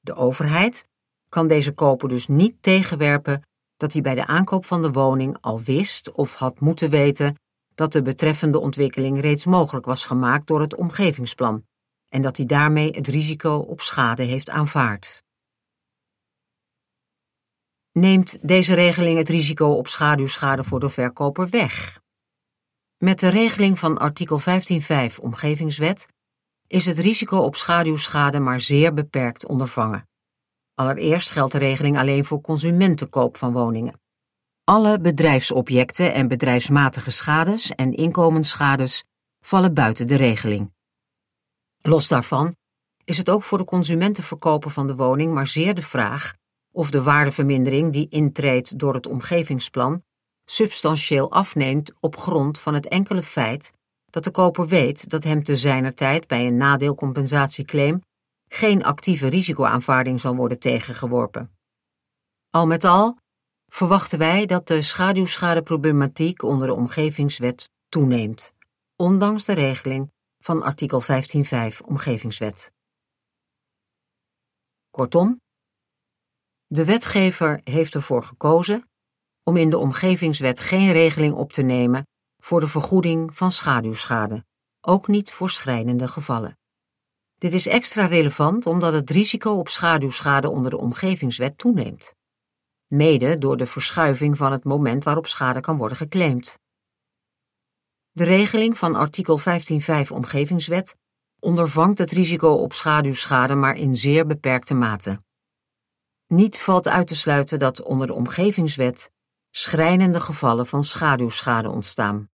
De 0.00 0.14
overheid 0.14 0.86
kan 1.28 1.48
deze 1.48 1.72
koper 1.72 2.08
dus 2.08 2.28
niet 2.28 2.62
tegenwerpen 2.62 3.42
dat 3.76 3.92
hij 3.92 4.02
bij 4.02 4.14
de 4.14 4.26
aankoop 4.26 4.64
van 4.64 4.82
de 4.82 4.90
woning 4.90 5.36
al 5.40 5.60
wist 5.60 6.12
of 6.12 6.34
had 6.34 6.60
moeten 6.60 6.90
weten 6.90 7.36
dat 7.76 7.92
de 7.92 8.02
betreffende 8.02 8.58
ontwikkeling 8.58 9.20
reeds 9.20 9.44
mogelijk 9.44 9.86
was 9.86 10.04
gemaakt 10.04 10.46
door 10.46 10.60
het 10.60 10.74
omgevingsplan 10.74 11.66
en 12.08 12.22
dat 12.22 12.36
hij 12.36 12.46
daarmee 12.46 12.90
het 12.90 13.08
risico 13.08 13.56
op 13.56 13.80
schade 13.80 14.22
heeft 14.22 14.50
aanvaard. 14.50 15.24
Neemt 17.92 18.48
deze 18.48 18.74
regeling 18.74 19.18
het 19.18 19.28
risico 19.28 19.66
op 19.72 19.88
schaduwschade 19.88 20.64
voor 20.64 20.80
de 20.80 20.88
verkoper 20.88 21.48
weg? 21.48 22.00
Met 22.96 23.18
de 23.20 23.28
regeling 23.28 23.78
van 23.78 23.98
artikel 23.98 24.40
15.5 24.40 25.20
Omgevingswet 25.20 26.08
is 26.66 26.86
het 26.86 26.98
risico 26.98 27.36
op 27.36 27.56
schaduwschade 27.56 28.38
maar 28.38 28.60
zeer 28.60 28.94
beperkt 28.94 29.46
ondervangen. 29.46 30.08
Allereerst 30.74 31.30
geldt 31.30 31.52
de 31.52 31.58
regeling 31.58 31.98
alleen 31.98 32.24
voor 32.24 32.40
consumentenkoop 32.40 33.36
van 33.36 33.52
woningen. 33.52 34.00
Alle 34.68 35.00
bedrijfsobjecten 35.00 36.14
en 36.14 36.28
bedrijfsmatige 36.28 37.10
schades 37.10 37.70
en 37.70 37.92
inkomensschades 37.94 39.04
vallen 39.40 39.74
buiten 39.74 40.06
de 40.06 40.16
regeling. 40.16 40.72
Los 41.82 42.08
daarvan 42.08 42.56
is 43.04 43.18
het 43.18 43.30
ook 43.30 43.42
voor 43.42 43.58
de 43.58 43.64
consumentenverkoper 43.64 44.70
van 44.70 44.86
de 44.86 44.94
woning 44.94 45.32
maar 45.32 45.46
zeer 45.46 45.74
de 45.74 45.82
vraag 45.82 46.34
of 46.72 46.90
de 46.90 47.02
waardevermindering 47.02 47.92
die 47.92 48.08
intreedt 48.08 48.78
door 48.78 48.94
het 48.94 49.06
omgevingsplan 49.06 50.02
substantieel 50.44 51.32
afneemt 51.32 51.92
op 52.00 52.16
grond 52.16 52.60
van 52.60 52.74
het 52.74 52.88
enkele 52.88 53.22
feit 53.22 53.72
dat 54.10 54.24
de 54.24 54.30
koper 54.30 54.66
weet 54.66 55.10
dat 55.10 55.24
hem 55.24 55.42
te 55.42 55.56
zijner 55.56 55.94
tijd 55.94 56.26
bij 56.26 56.46
een 56.46 56.56
nadeelcompensatieclaim 56.56 58.02
geen 58.48 58.84
actieve 58.84 59.26
risicoaanvaarding 59.26 60.20
zal 60.20 60.36
worden 60.36 60.58
tegengeworpen. 60.58 61.50
Al 62.50 62.66
met 62.66 62.84
al 62.84 63.18
verwachten 63.76 64.18
wij 64.18 64.46
dat 64.46 64.66
de 64.66 64.82
schaduwschadeproblematiek 64.82 66.42
onder 66.42 66.66
de 66.66 66.74
omgevingswet 66.74 67.70
toeneemt, 67.88 68.52
ondanks 68.96 69.44
de 69.44 69.52
regeling 69.52 70.10
van 70.38 70.62
artikel 70.62 71.02
15.5 71.02 71.06
Omgevingswet. 71.84 72.72
Kortom, 74.90 75.40
de 76.66 76.84
wetgever 76.84 77.60
heeft 77.64 77.94
ervoor 77.94 78.22
gekozen 78.22 78.88
om 79.42 79.56
in 79.56 79.70
de 79.70 79.78
omgevingswet 79.78 80.60
geen 80.60 80.92
regeling 80.92 81.34
op 81.34 81.52
te 81.52 81.62
nemen 81.62 82.06
voor 82.42 82.60
de 82.60 82.68
vergoeding 82.68 83.36
van 83.36 83.50
schaduwschade, 83.50 84.44
ook 84.80 85.06
niet 85.06 85.32
voor 85.32 85.50
schrijnende 85.50 86.08
gevallen. 86.08 86.58
Dit 87.34 87.54
is 87.54 87.66
extra 87.66 88.06
relevant 88.06 88.66
omdat 88.66 88.92
het 88.92 89.10
risico 89.10 89.50
op 89.50 89.68
schaduwschade 89.68 90.50
onder 90.50 90.70
de 90.70 90.78
omgevingswet 90.78 91.58
toeneemt. 91.58 92.14
Mede 92.86 93.38
door 93.38 93.56
de 93.56 93.66
verschuiving 93.66 94.36
van 94.36 94.52
het 94.52 94.64
moment 94.64 95.04
waarop 95.04 95.26
schade 95.26 95.60
kan 95.60 95.76
worden 95.76 95.96
geclaimd. 95.96 96.58
De 98.10 98.24
regeling 98.24 98.78
van 98.78 98.94
artikel 98.94 99.40
15.5 99.40 99.44
Omgevingswet 100.08 100.96
ondervangt 101.38 101.98
het 101.98 102.10
risico 102.10 102.48
op 102.48 102.72
schaduwschade 102.72 103.54
maar 103.54 103.76
in 103.76 103.94
zeer 103.94 104.26
beperkte 104.26 104.74
mate. 104.74 105.22
Niet 106.26 106.60
valt 106.60 106.88
uit 106.88 107.06
te 107.06 107.16
sluiten 107.16 107.58
dat 107.58 107.82
onder 107.82 108.06
de 108.06 108.12
omgevingswet 108.12 109.10
schrijnende 109.50 110.20
gevallen 110.20 110.66
van 110.66 110.84
schaduwschade 110.84 111.68
ontstaan. 111.68 112.30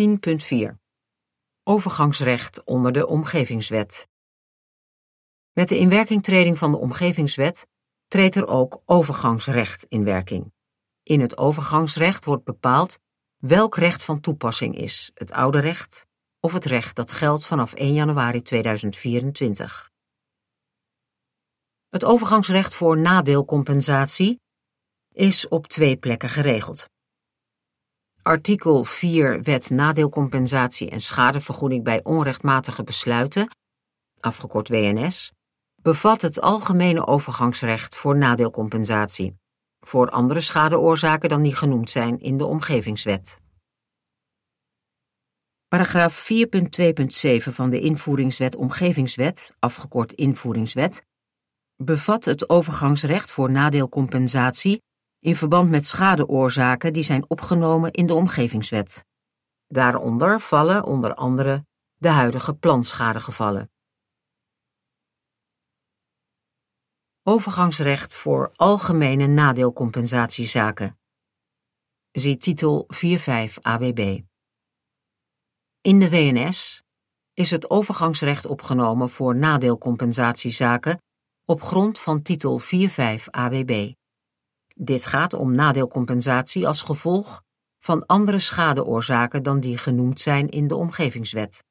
10.4 0.00 0.74
Overgangsrecht 1.62 2.64
onder 2.64 2.92
de 2.92 3.06
Omgevingswet. 3.06 4.08
Met 5.52 5.68
de 5.68 5.78
inwerkingtreding 5.78 6.58
van 6.58 6.72
de 6.72 6.78
Omgevingswet 6.78 7.66
treedt 8.12 8.34
er 8.34 8.46
ook 8.46 8.82
overgangsrecht 8.84 9.84
in 9.88 10.04
werking. 10.04 10.52
In 11.02 11.20
het 11.20 11.36
overgangsrecht 11.36 12.24
wordt 12.24 12.44
bepaald 12.44 12.98
welk 13.36 13.76
recht 13.76 14.04
van 14.04 14.20
toepassing 14.20 14.76
is: 14.76 15.10
het 15.14 15.32
oude 15.32 15.58
recht 15.58 16.06
of 16.40 16.52
het 16.52 16.64
recht 16.64 16.96
dat 16.96 17.12
geldt 17.12 17.46
vanaf 17.46 17.72
1 17.72 17.94
januari 17.94 18.42
2024. 18.42 19.90
Het 21.88 22.04
overgangsrecht 22.04 22.74
voor 22.74 22.98
nadeelcompensatie 22.98 24.40
is 25.12 25.48
op 25.48 25.66
twee 25.66 25.96
plekken 25.96 26.28
geregeld. 26.28 26.88
Artikel 28.22 28.84
4 28.84 29.42
Wet 29.42 29.70
nadeelcompensatie 29.70 30.90
en 30.90 31.00
schadevergoeding 31.00 31.84
bij 31.84 32.04
onrechtmatige 32.04 32.82
besluiten, 32.82 33.48
afgekort 34.20 34.68
WNS, 34.68 35.32
bevat 35.82 36.22
het 36.22 36.40
algemene 36.40 37.06
overgangsrecht 37.06 37.96
voor 37.96 38.16
nadeelcompensatie 38.16 39.40
voor 39.86 40.10
andere 40.10 40.40
schadeoorzaken 40.40 41.28
dan 41.28 41.42
die 41.42 41.54
genoemd 41.54 41.90
zijn 41.90 42.20
in 42.20 42.36
de 42.36 42.44
Omgevingswet. 42.44 43.40
Paragraaf 45.68 46.28
4.2.7 46.32 47.36
van 47.36 47.70
de 47.70 47.80
Invoeringswet 47.80 48.56
Omgevingswet, 48.56 49.54
afgekort 49.58 50.12
Invoeringswet, 50.12 51.06
bevat 51.76 52.24
het 52.24 52.48
overgangsrecht 52.48 53.32
voor 53.32 53.50
nadeelcompensatie 53.50 54.82
in 55.18 55.36
verband 55.36 55.70
met 55.70 55.86
schadeoorzaken 55.86 56.92
die 56.92 57.02
zijn 57.02 57.24
opgenomen 57.30 57.90
in 57.92 58.06
de 58.06 58.14
Omgevingswet. 58.14 59.04
Daaronder 59.66 60.40
vallen 60.40 60.84
onder 60.84 61.14
andere 61.14 61.64
de 61.94 62.08
huidige 62.08 62.54
planschadegevallen. 62.54 63.71
Overgangsrecht 67.24 68.14
voor 68.14 68.52
algemene 68.56 69.26
nadeelcompensatiezaken. 69.26 70.98
Zie 72.10 72.36
titel 72.36 72.88
4.5 72.94 73.54
AWB. 73.60 74.20
In 75.80 75.98
de 75.98 76.10
WNS 76.10 76.82
is 77.32 77.50
het 77.50 77.70
overgangsrecht 77.70 78.46
opgenomen 78.46 79.10
voor 79.10 79.36
nadeelcompensatiezaken 79.36 81.02
op 81.44 81.62
grond 81.62 82.00
van 82.00 82.22
titel 82.22 82.60
4.5 82.60 82.66
AWB. 83.30 83.92
Dit 84.74 85.06
gaat 85.06 85.32
om 85.32 85.54
nadeelcompensatie 85.54 86.66
als 86.66 86.82
gevolg 86.82 87.42
van 87.78 88.06
andere 88.06 88.38
schadeoorzaken 88.38 89.42
dan 89.42 89.60
die 89.60 89.78
genoemd 89.78 90.20
zijn 90.20 90.48
in 90.48 90.68
de 90.68 90.76
Omgevingswet. 90.76 91.64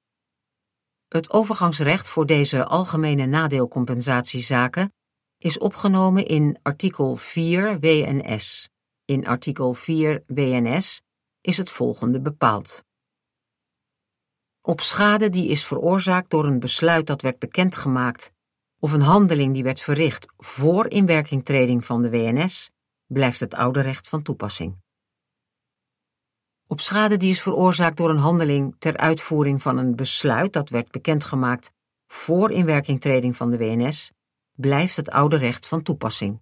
Het 1.07 1.29
overgangsrecht 1.29 2.07
voor 2.07 2.25
deze 2.25 2.65
algemene 2.65 3.25
nadeelcompensatiezaken 3.25 4.93
is 5.43 5.57
opgenomen 5.57 6.25
in 6.25 6.59
artikel 6.61 7.15
4 7.15 7.79
WNS. 7.79 8.69
In 9.05 9.27
artikel 9.27 9.73
4 9.73 10.23
WNS 10.27 11.01
is 11.41 11.57
het 11.57 11.69
volgende 11.69 12.21
bepaald. 12.21 12.83
Op 14.61 14.81
schade 14.81 15.29
die 15.29 15.47
is 15.47 15.65
veroorzaakt 15.65 16.29
door 16.29 16.45
een 16.45 16.59
besluit 16.59 17.07
dat 17.07 17.21
werd 17.21 17.39
bekendgemaakt 17.39 18.33
of 18.79 18.91
een 18.91 19.01
handeling 19.01 19.53
die 19.53 19.63
werd 19.63 19.81
verricht 19.81 20.27
voor 20.37 20.89
inwerkingtreding 20.89 21.85
van 21.85 22.01
de 22.01 22.09
WNS, 22.09 22.71
blijft 23.05 23.39
het 23.39 23.53
oude 23.53 23.81
recht 23.81 24.07
van 24.07 24.21
toepassing. 24.21 24.75
Op 26.67 26.79
schade 26.79 27.17
die 27.17 27.29
is 27.29 27.41
veroorzaakt 27.41 27.97
door 27.97 28.09
een 28.09 28.17
handeling 28.17 28.75
ter 28.79 28.97
uitvoering 28.97 29.61
van 29.61 29.77
een 29.77 29.95
besluit 29.95 30.53
dat 30.53 30.69
werd 30.69 30.91
bekendgemaakt 30.91 31.71
voor 32.07 32.51
inwerkingtreding 32.51 33.37
van 33.37 33.51
de 33.51 33.57
WNS, 33.57 34.11
blijft 34.61 34.95
het 34.95 35.09
oude 35.09 35.37
recht 35.37 35.67
van 35.67 35.81
toepassing. 35.81 36.41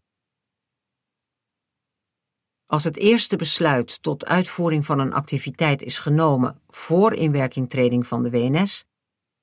Als 2.65 2.83
het 2.83 2.97
eerste 2.97 3.35
besluit 3.35 4.01
tot 4.01 4.25
uitvoering 4.25 4.85
van 4.85 4.99
een 4.99 5.13
activiteit 5.13 5.81
is 5.81 5.99
genomen 5.99 6.61
voor 6.67 7.13
inwerkingtreding 7.13 8.07
van 8.07 8.23
de 8.23 8.29
WNS, 8.29 8.85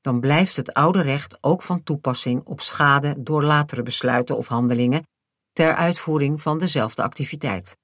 dan 0.01 0.21
blijft 0.21 0.57
het 0.57 0.73
oude 0.73 1.03
recht 1.03 1.39
ook 1.41 1.62
van 1.62 1.83
toepassing 1.83 2.45
op 2.45 2.61
schade 2.61 3.23
door 3.23 3.43
latere 3.43 3.83
besluiten 3.83 4.37
of 4.37 4.47
handelingen 4.47 5.07
ter 5.53 5.75
uitvoering 5.75 6.43
van 6.43 6.59
dezelfde 6.59 7.03
activiteit. 7.03 7.77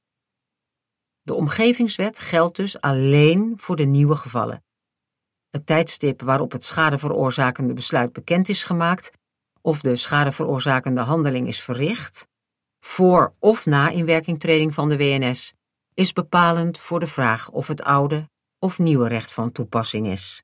De 1.23 1.35
omgevingswet 1.35 2.19
geldt 2.19 2.57
dus 2.57 2.81
alleen 2.81 3.55
voor 3.57 3.77
de 3.77 3.85
nieuwe 3.85 4.17
gevallen. 4.17 4.65
Het 5.51 5.67
tijdstip 5.67 6.23
waarop 6.23 6.53
het 6.53 6.65
schadeveroorzakende 6.65 7.73
besluit 7.75 8.13
bekend 8.13 8.49
is 8.49 8.65
gemaakt 8.65 9.11
of 9.63 9.81
de 9.81 9.97
schadeveroorzakende 9.97 11.01
handeling 11.01 11.49
is 11.49 11.63
verricht, 11.63 12.29
voor 12.79 13.35
of 13.39 13.67
na 13.67 13.89
inwerkingtreding 13.89 14.75
van 14.75 14.89
de 14.89 14.97
WNS, 14.97 15.55
is 15.95 16.13
bepalend 16.13 16.79
voor 16.79 17.01
de 17.01 17.07
vraag 17.07 17.51
of 17.51 17.67
het 17.67 17.83
oude 17.83 18.31
of 18.59 18.79
nieuwe 18.79 19.09
recht 19.09 19.33
van 19.33 19.53
toepassing 19.53 20.07
is. 20.07 20.43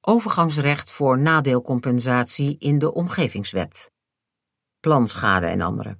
Overgangsrecht 0.00 0.90
voor 0.90 1.18
nadeelcompensatie 1.18 2.58
in 2.58 2.78
de 2.78 2.92
Omgevingswet. 2.92 3.90
Planschade 4.80 5.46
en 5.46 5.60
andere. 5.60 5.98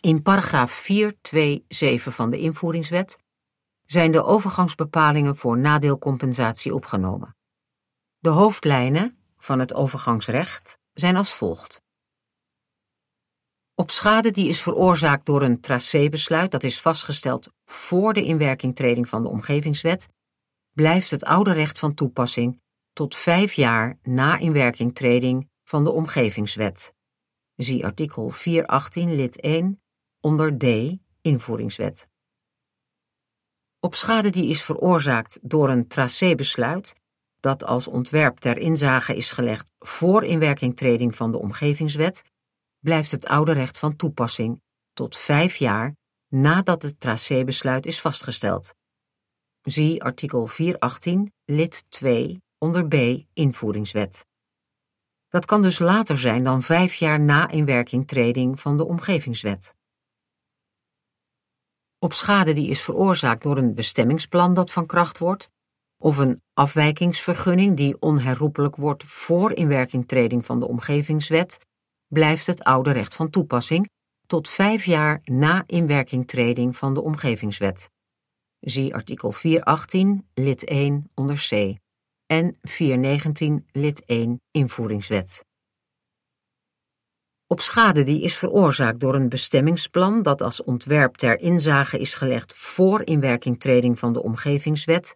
In 0.00 0.22
paragraaf 0.22 0.70
427 0.70 2.14
van 2.14 2.30
de 2.30 2.38
Invoeringswet 2.38 3.18
zijn 3.84 4.12
de 4.12 4.24
overgangsbepalingen 4.24 5.36
voor 5.36 5.58
nadeelcompensatie 5.58 6.74
opgenomen. 6.74 7.36
De 8.24 8.30
hoofdlijnen 8.30 9.16
van 9.36 9.58
het 9.58 9.74
overgangsrecht 9.74 10.78
zijn 10.92 11.16
als 11.16 11.34
volgt. 11.34 11.82
Op 13.74 13.90
schade 13.90 14.30
die 14.30 14.48
is 14.48 14.62
veroorzaakt 14.62 15.26
door 15.26 15.42
een 15.42 15.60
tracébesluit 15.60 16.50
dat 16.50 16.62
is 16.62 16.80
vastgesteld 16.80 17.52
voor 17.64 18.12
de 18.12 18.24
inwerkingtreding 18.24 19.08
van 19.08 19.22
de 19.22 19.28
Omgevingswet, 19.28 20.08
blijft 20.72 21.10
het 21.10 21.24
oude 21.24 21.52
recht 21.52 21.78
van 21.78 21.94
toepassing 21.94 22.60
tot 22.92 23.14
vijf 23.14 23.52
jaar 23.52 23.98
na 24.02 24.38
inwerkingtreding 24.38 25.48
van 25.64 25.84
de 25.84 25.90
Omgevingswet. 25.90 26.94
Zie 27.54 27.84
artikel 27.84 28.30
418 28.30 29.14
lid 29.14 29.40
1 29.40 29.82
onder 30.20 30.58
D 30.58 30.64
Invoeringswet. 31.20 32.08
Op 33.80 33.94
schade 33.94 34.30
die 34.30 34.48
is 34.48 34.62
veroorzaakt 34.62 35.38
door 35.42 35.68
een 35.68 35.88
tracébesluit 35.88 37.02
dat 37.44 37.64
als 37.64 37.88
ontwerp 37.88 38.38
ter 38.38 38.58
inzage 38.58 39.16
is 39.16 39.30
gelegd 39.30 39.70
voor 39.78 40.24
inwerkingtreding 40.24 41.16
van 41.16 41.30
de 41.32 41.38
Omgevingswet, 41.38 42.22
blijft 42.78 43.10
het 43.10 43.26
oude 43.26 43.52
recht 43.52 43.78
van 43.78 43.96
toepassing 43.96 44.60
tot 44.92 45.16
vijf 45.16 45.56
jaar 45.56 45.96
nadat 46.28 46.82
het 46.82 47.00
tracébesluit 47.00 47.86
is 47.86 48.00
vastgesteld. 48.00 48.74
Zie 49.62 50.02
artikel 50.02 50.46
418 50.46 51.32
lid 51.44 51.84
2 51.88 52.42
onder 52.58 52.88
B 52.88 53.24
Invoeringswet. 53.32 54.26
Dat 55.28 55.44
kan 55.44 55.62
dus 55.62 55.78
later 55.78 56.18
zijn 56.18 56.44
dan 56.44 56.62
vijf 56.62 56.94
jaar 56.94 57.20
na 57.20 57.48
inwerkingtreding 57.48 58.60
van 58.60 58.76
de 58.76 58.84
Omgevingswet. 58.84 59.74
Op 61.98 62.12
schade 62.12 62.52
die 62.52 62.68
is 62.68 62.82
veroorzaakt 62.82 63.42
door 63.42 63.56
een 63.56 63.74
bestemmingsplan 63.74 64.54
dat 64.54 64.70
van 64.70 64.86
kracht 64.86 65.18
wordt, 65.18 65.50
of 66.04 66.18
een 66.18 66.42
afwijkingsvergunning 66.52 67.76
die 67.76 68.00
onherroepelijk 68.00 68.76
wordt 68.76 69.04
voor 69.04 69.52
inwerkingtreding 69.52 70.44
van 70.44 70.60
de 70.60 70.68
omgevingswet, 70.68 71.58
blijft 72.06 72.46
het 72.46 72.64
oude 72.64 72.90
recht 72.90 73.14
van 73.14 73.30
toepassing 73.30 73.90
tot 74.26 74.48
vijf 74.48 74.84
jaar 74.84 75.20
na 75.24 75.62
inwerkingtreding 75.66 76.76
van 76.76 76.94
de 76.94 77.02
omgevingswet. 77.02 77.90
Zie 78.60 78.94
artikel 78.94 79.32
418 79.32 80.28
lid 80.34 80.64
1 80.64 81.10
onder 81.14 81.46
C 81.48 81.76
en 82.26 82.58
419 82.62 83.66
lid 83.72 84.04
1 84.04 84.40
invoeringswet. 84.50 85.44
Op 87.46 87.60
schade 87.60 88.02
die 88.02 88.22
is 88.22 88.36
veroorzaakt 88.36 89.00
door 89.00 89.14
een 89.14 89.28
bestemmingsplan 89.28 90.22
dat 90.22 90.42
als 90.42 90.62
ontwerp 90.62 91.16
ter 91.16 91.40
inzage 91.40 91.98
is 91.98 92.14
gelegd 92.14 92.54
voor 92.54 93.06
inwerkingtreding 93.06 93.98
van 93.98 94.12
de 94.12 94.22
omgevingswet, 94.22 95.14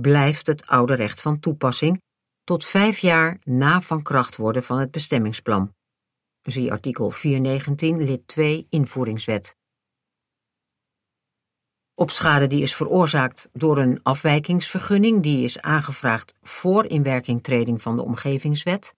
blijft 0.00 0.46
het 0.46 0.66
oude 0.66 0.94
recht 0.94 1.20
van 1.20 1.40
toepassing 1.40 2.02
tot 2.44 2.64
vijf 2.64 2.98
jaar 2.98 3.38
na 3.44 3.80
van 3.80 4.02
kracht 4.02 4.36
worden 4.36 4.62
van 4.62 4.78
het 4.78 4.90
bestemmingsplan. 4.90 5.74
Zie 6.42 6.72
artikel 6.72 7.10
419 7.10 8.04
lid 8.04 8.26
2 8.26 8.66
invoeringswet. 8.70 9.56
Op 11.94 12.10
schade 12.10 12.46
die 12.46 12.62
is 12.62 12.74
veroorzaakt 12.74 13.48
door 13.52 13.78
een 13.78 14.02
afwijkingsvergunning 14.02 15.22
die 15.22 15.44
is 15.44 15.60
aangevraagd 15.60 16.34
voor 16.42 16.86
inwerkingtreding 16.86 17.82
van 17.82 17.96
de 17.96 18.02
omgevingswet 18.02 18.94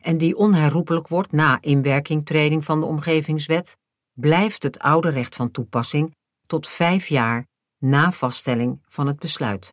en 0.00 0.18
die 0.18 0.36
onherroepelijk 0.36 1.08
wordt 1.08 1.32
na 1.32 1.58
inwerkingtreding 1.60 2.64
van 2.64 2.80
de 2.80 2.86
omgevingswet, 2.86 3.76
blijft 4.12 4.62
het 4.62 4.78
oude 4.78 5.08
recht 5.08 5.36
van 5.36 5.50
toepassing 5.50 6.14
tot 6.46 6.68
vijf 6.68 7.06
jaar 7.06 7.46
na 7.78 8.12
vaststelling 8.12 8.82
van 8.88 9.06
het 9.06 9.18
besluit. 9.18 9.72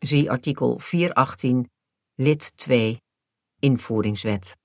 Zie 0.00 0.30
artikel 0.30 0.78
418, 0.78 1.70
lid 2.14 2.56
2, 2.56 3.02
invoeringswet. 3.58 4.56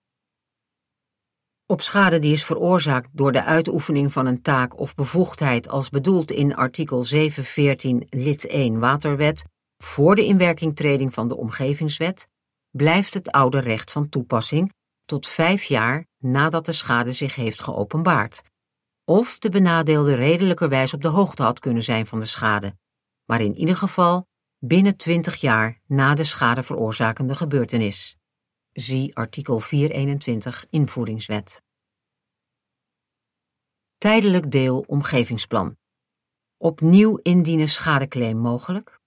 Op 1.66 1.82
schade 1.82 2.20
die 2.20 2.32
is 2.32 2.46
veroorzaakt 2.46 3.10
door 3.12 3.32
de 3.32 3.44
uitoefening 3.44 4.14
van 4.14 4.26
een 4.26 4.42
taak 4.42 4.80
of 4.80 4.96
bevoegdheid 4.96 5.68
als 5.68 5.90
bedoeld 5.90 6.32
in 6.32 6.56
artikel 6.56 7.04
714 7.04 8.08
lid 8.10 8.46
1 8.46 8.80
Waterwet 8.80 9.46
voor 9.78 10.16
de 10.16 10.26
inwerkingtreding 10.26 11.14
van 11.14 11.28
de 11.28 11.36
omgevingswet, 11.36 12.28
blijft 12.70 13.14
het 13.14 13.32
oude 13.32 13.60
recht 13.60 13.92
van 13.92 14.10
toepassing 14.10 14.74
tot 15.06 15.28
vijf 15.28 15.64
jaar 15.64 16.06
nadat 16.18 16.66
de 16.66 16.72
schade 16.72 17.14
zich 17.14 17.36
heeft 17.36 17.62
geopenbaard, 17.62 18.42
of 19.04 19.40
de 19.40 19.50
benadeelde 19.50 20.14
redelijkerwijs 20.14 20.94
op 20.94 21.02
de 21.02 21.08
hoogte 21.08 21.44
had 21.44 21.60
kunnen 21.60 21.84
zijn 21.84 22.06
van 22.06 22.20
de 22.20 22.26
schade, 22.26 22.78
maar 23.26 23.42
in 23.42 23.56
ieder 23.56 23.76
geval 23.76 24.28
binnen 24.60 24.98
20 24.98 25.36
jaar 25.36 25.82
na 25.86 26.16
de 26.16 26.24
schade 26.24 26.64
veroorzakende 26.64 27.36
gebeurtenis. 27.36 28.18
Zie 28.72 29.16
artikel 29.16 29.60
421 29.60 30.66
invoeringswet. 30.70 31.62
Tijdelijk 33.98 34.52
deel 34.52 34.80
omgevingsplan. 34.80 35.78
Opnieuw 36.58 37.20
indienen 37.22 37.68
schadeclaim 37.68 38.38
mogelijk? 38.38 39.00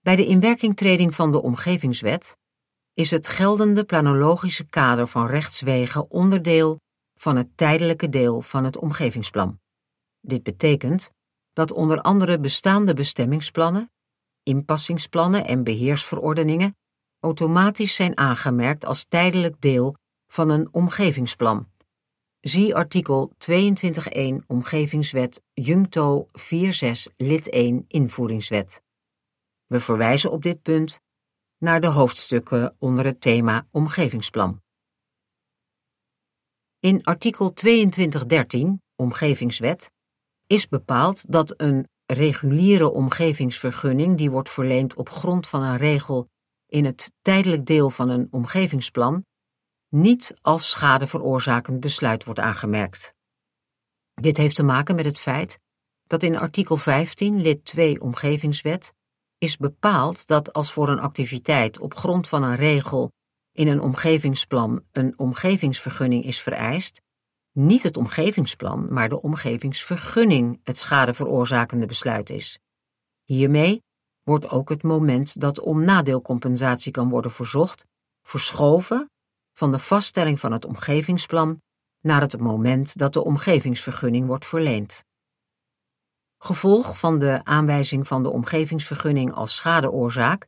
Bij 0.00 0.16
de 0.16 0.26
inwerkingtreding 0.26 1.14
van 1.14 1.32
de 1.32 1.42
omgevingswet 1.42 2.36
is 2.94 3.10
het 3.10 3.26
geldende 3.26 3.84
planologische 3.84 4.68
kader 4.68 5.08
van 5.08 5.26
rechtswegen 5.26 6.10
onderdeel 6.10 6.80
van 7.14 7.36
het 7.36 7.56
tijdelijke 7.56 8.08
deel 8.08 8.40
van 8.40 8.64
het 8.64 8.76
omgevingsplan. 8.76 9.60
Dit 10.20 10.42
betekent 10.42 11.10
dat 11.54 11.72
onder 11.72 12.00
andere 12.00 12.38
bestaande 12.38 12.94
bestemmingsplannen, 12.94 13.90
inpassingsplannen 14.42 15.46
en 15.46 15.64
beheersverordeningen 15.64 16.76
automatisch 17.18 17.94
zijn 17.94 18.16
aangemerkt 18.16 18.84
als 18.84 19.04
tijdelijk 19.04 19.60
deel 19.60 19.96
van 20.26 20.48
een 20.48 20.68
omgevingsplan. 20.72 21.68
Zie 22.40 22.74
artikel 22.74 23.32
22.1 23.50 24.46
Omgevingswet 24.46 25.42
Juncto 25.52 26.28
46 26.32 27.12
lid 27.16 27.48
1 27.48 27.84
Invoeringswet. 27.88 28.82
We 29.66 29.80
verwijzen 29.80 30.30
op 30.30 30.42
dit 30.42 30.62
punt 30.62 31.00
naar 31.58 31.80
de 31.80 31.86
hoofdstukken 31.86 32.76
onder 32.78 33.04
het 33.04 33.20
thema 33.20 33.66
Omgevingsplan. 33.70 34.62
In 36.80 37.04
artikel 37.04 37.54
22.13 37.66 38.68
Omgevingswet 38.96 39.90
is 40.54 40.68
bepaald 40.68 41.32
dat 41.32 41.54
een 41.56 41.88
reguliere 42.06 42.90
omgevingsvergunning 42.90 44.16
die 44.16 44.30
wordt 44.30 44.50
verleend 44.50 44.94
op 44.94 45.08
grond 45.08 45.46
van 45.46 45.62
een 45.62 45.76
regel 45.76 46.28
in 46.66 46.84
het 46.84 47.12
tijdelijk 47.22 47.66
deel 47.66 47.90
van 47.90 48.08
een 48.08 48.28
omgevingsplan 48.30 49.24
niet 49.88 50.34
als 50.40 50.70
schadeveroorzakend 50.70 51.80
besluit 51.80 52.24
wordt 52.24 52.40
aangemerkt. 52.40 53.14
Dit 54.14 54.36
heeft 54.36 54.54
te 54.54 54.62
maken 54.62 54.94
met 54.94 55.04
het 55.04 55.18
feit 55.18 55.58
dat 56.06 56.22
in 56.22 56.36
artikel 56.36 56.76
15 56.76 57.40
lid 57.40 57.64
2 57.64 58.00
Omgevingswet 58.00 58.92
is 59.38 59.56
bepaald 59.56 60.26
dat 60.26 60.52
als 60.52 60.72
voor 60.72 60.88
een 60.88 61.00
activiteit 61.00 61.78
op 61.78 61.94
grond 61.94 62.28
van 62.28 62.42
een 62.42 62.56
regel 62.56 63.12
in 63.52 63.68
een 63.68 63.80
omgevingsplan 63.80 64.84
een 64.92 65.18
omgevingsvergunning 65.18 66.24
is 66.24 66.40
vereist, 66.40 67.02
niet 67.54 67.82
het 67.82 67.96
omgevingsplan, 67.96 68.92
maar 68.92 69.08
de 69.08 69.22
omgevingsvergunning 69.22 70.60
het 70.62 70.78
schadeveroorzakende 70.78 71.86
besluit 71.86 72.30
is. 72.30 72.58
Hiermee 73.24 73.82
wordt 74.22 74.48
ook 74.48 74.68
het 74.68 74.82
moment 74.82 75.40
dat 75.40 75.60
om 75.60 75.84
nadeelcompensatie 75.84 76.92
kan 76.92 77.08
worden 77.08 77.30
verzocht, 77.30 77.86
verschoven 78.22 79.10
van 79.52 79.72
de 79.72 79.78
vaststelling 79.78 80.40
van 80.40 80.52
het 80.52 80.64
omgevingsplan 80.64 81.60
naar 82.00 82.20
het 82.20 82.38
moment 82.38 82.98
dat 82.98 83.12
de 83.12 83.24
omgevingsvergunning 83.24 84.26
wordt 84.26 84.46
verleend. 84.46 85.04
Gevolg 86.38 86.98
van 86.98 87.18
de 87.18 87.40
aanwijzing 87.44 88.06
van 88.06 88.22
de 88.22 88.30
omgevingsvergunning 88.30 89.32
als 89.32 89.56
schadeoorzaak, 89.56 90.46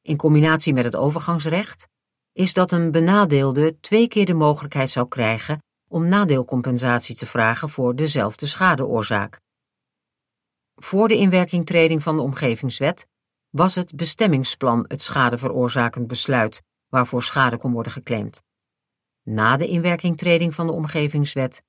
in 0.00 0.16
combinatie 0.16 0.72
met 0.72 0.84
het 0.84 0.96
overgangsrecht, 0.96 1.88
is 2.32 2.54
dat 2.54 2.72
een 2.72 2.90
benadeelde 2.90 3.80
twee 3.80 4.08
keer 4.08 4.26
de 4.26 4.34
mogelijkheid 4.34 4.90
zou 4.90 5.08
krijgen 5.08 5.62
om 5.88 6.08
nadeelcompensatie 6.08 7.16
te 7.16 7.26
vragen 7.26 7.68
voor 7.68 7.96
dezelfde 7.96 8.46
schadeoorzaak. 8.46 9.40
Voor 10.74 11.08
de 11.08 11.16
inwerkingtreding 11.16 12.02
van 12.02 12.16
de 12.16 12.22
omgevingswet 12.22 13.06
was 13.50 13.74
het 13.74 13.96
bestemmingsplan 13.96 14.84
het 14.88 15.02
schadeveroorzakend 15.02 16.06
besluit 16.06 16.62
waarvoor 16.88 17.22
schade 17.22 17.56
kon 17.56 17.72
worden 17.72 17.92
geclaimd. 17.92 18.42
Na 19.22 19.56
de 19.56 19.66
inwerkingtreding 19.66 20.54
van 20.54 20.66
de 20.66 20.72
omgevingswet 20.72 21.62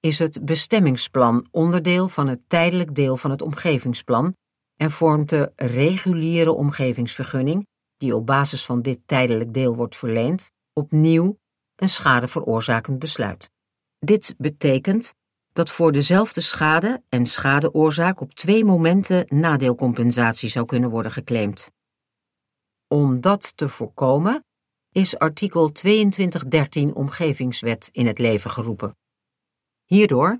is 0.00 0.18
het 0.18 0.44
bestemmingsplan 0.44 1.46
onderdeel 1.50 2.08
van 2.08 2.28
het 2.28 2.48
tijdelijk 2.48 2.94
deel 2.94 3.16
van 3.16 3.30
het 3.30 3.42
omgevingsplan 3.42 4.36
en 4.76 4.90
vormt 4.90 5.28
de 5.28 5.52
reguliere 5.56 6.52
omgevingsvergunning, 6.52 7.66
die 7.96 8.16
op 8.16 8.26
basis 8.26 8.64
van 8.64 8.82
dit 8.82 9.00
tijdelijk 9.06 9.54
deel 9.54 9.76
wordt 9.76 9.96
verleend, 9.96 10.52
opnieuw 10.72 11.38
een 11.76 11.88
schadeveroorzakend 11.88 12.98
besluit. 12.98 13.51
Dit 14.04 14.34
betekent 14.38 15.14
dat 15.52 15.70
voor 15.70 15.92
dezelfde 15.92 16.40
schade 16.40 17.02
en 17.08 17.26
schadeoorzaak 17.26 18.20
op 18.20 18.34
twee 18.34 18.64
momenten 18.64 19.24
nadeelcompensatie 19.28 20.48
zou 20.48 20.66
kunnen 20.66 20.90
worden 20.90 21.12
geclaimd. 21.12 21.70
Om 22.88 23.20
dat 23.20 23.56
te 23.56 23.68
voorkomen 23.68 24.44
is 24.92 25.18
artikel 25.18 25.72
2213 25.72 26.94
Omgevingswet 26.94 27.88
in 27.92 28.06
het 28.06 28.18
leven 28.18 28.50
geroepen. 28.50 28.96
Hierdoor 29.84 30.38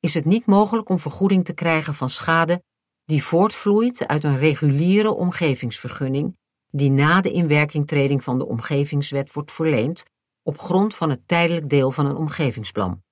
is 0.00 0.14
het 0.14 0.24
niet 0.24 0.46
mogelijk 0.46 0.88
om 0.88 0.98
vergoeding 0.98 1.44
te 1.44 1.54
krijgen 1.54 1.94
van 1.94 2.08
schade 2.08 2.62
die 3.04 3.24
voortvloeit 3.24 4.06
uit 4.06 4.24
een 4.24 4.38
reguliere 4.38 5.12
omgevingsvergunning 5.12 6.36
die 6.70 6.90
na 6.90 7.20
de 7.20 7.30
inwerkingtreding 7.30 8.24
van 8.24 8.38
de 8.38 8.46
omgevingswet 8.46 9.32
wordt 9.32 9.52
verleend 9.52 10.04
op 10.42 10.58
grond 10.58 10.94
van 10.94 11.10
het 11.10 11.28
tijdelijk 11.28 11.68
deel 11.68 11.90
van 11.90 12.06
een 12.06 12.16
omgevingsplan. 12.16 13.02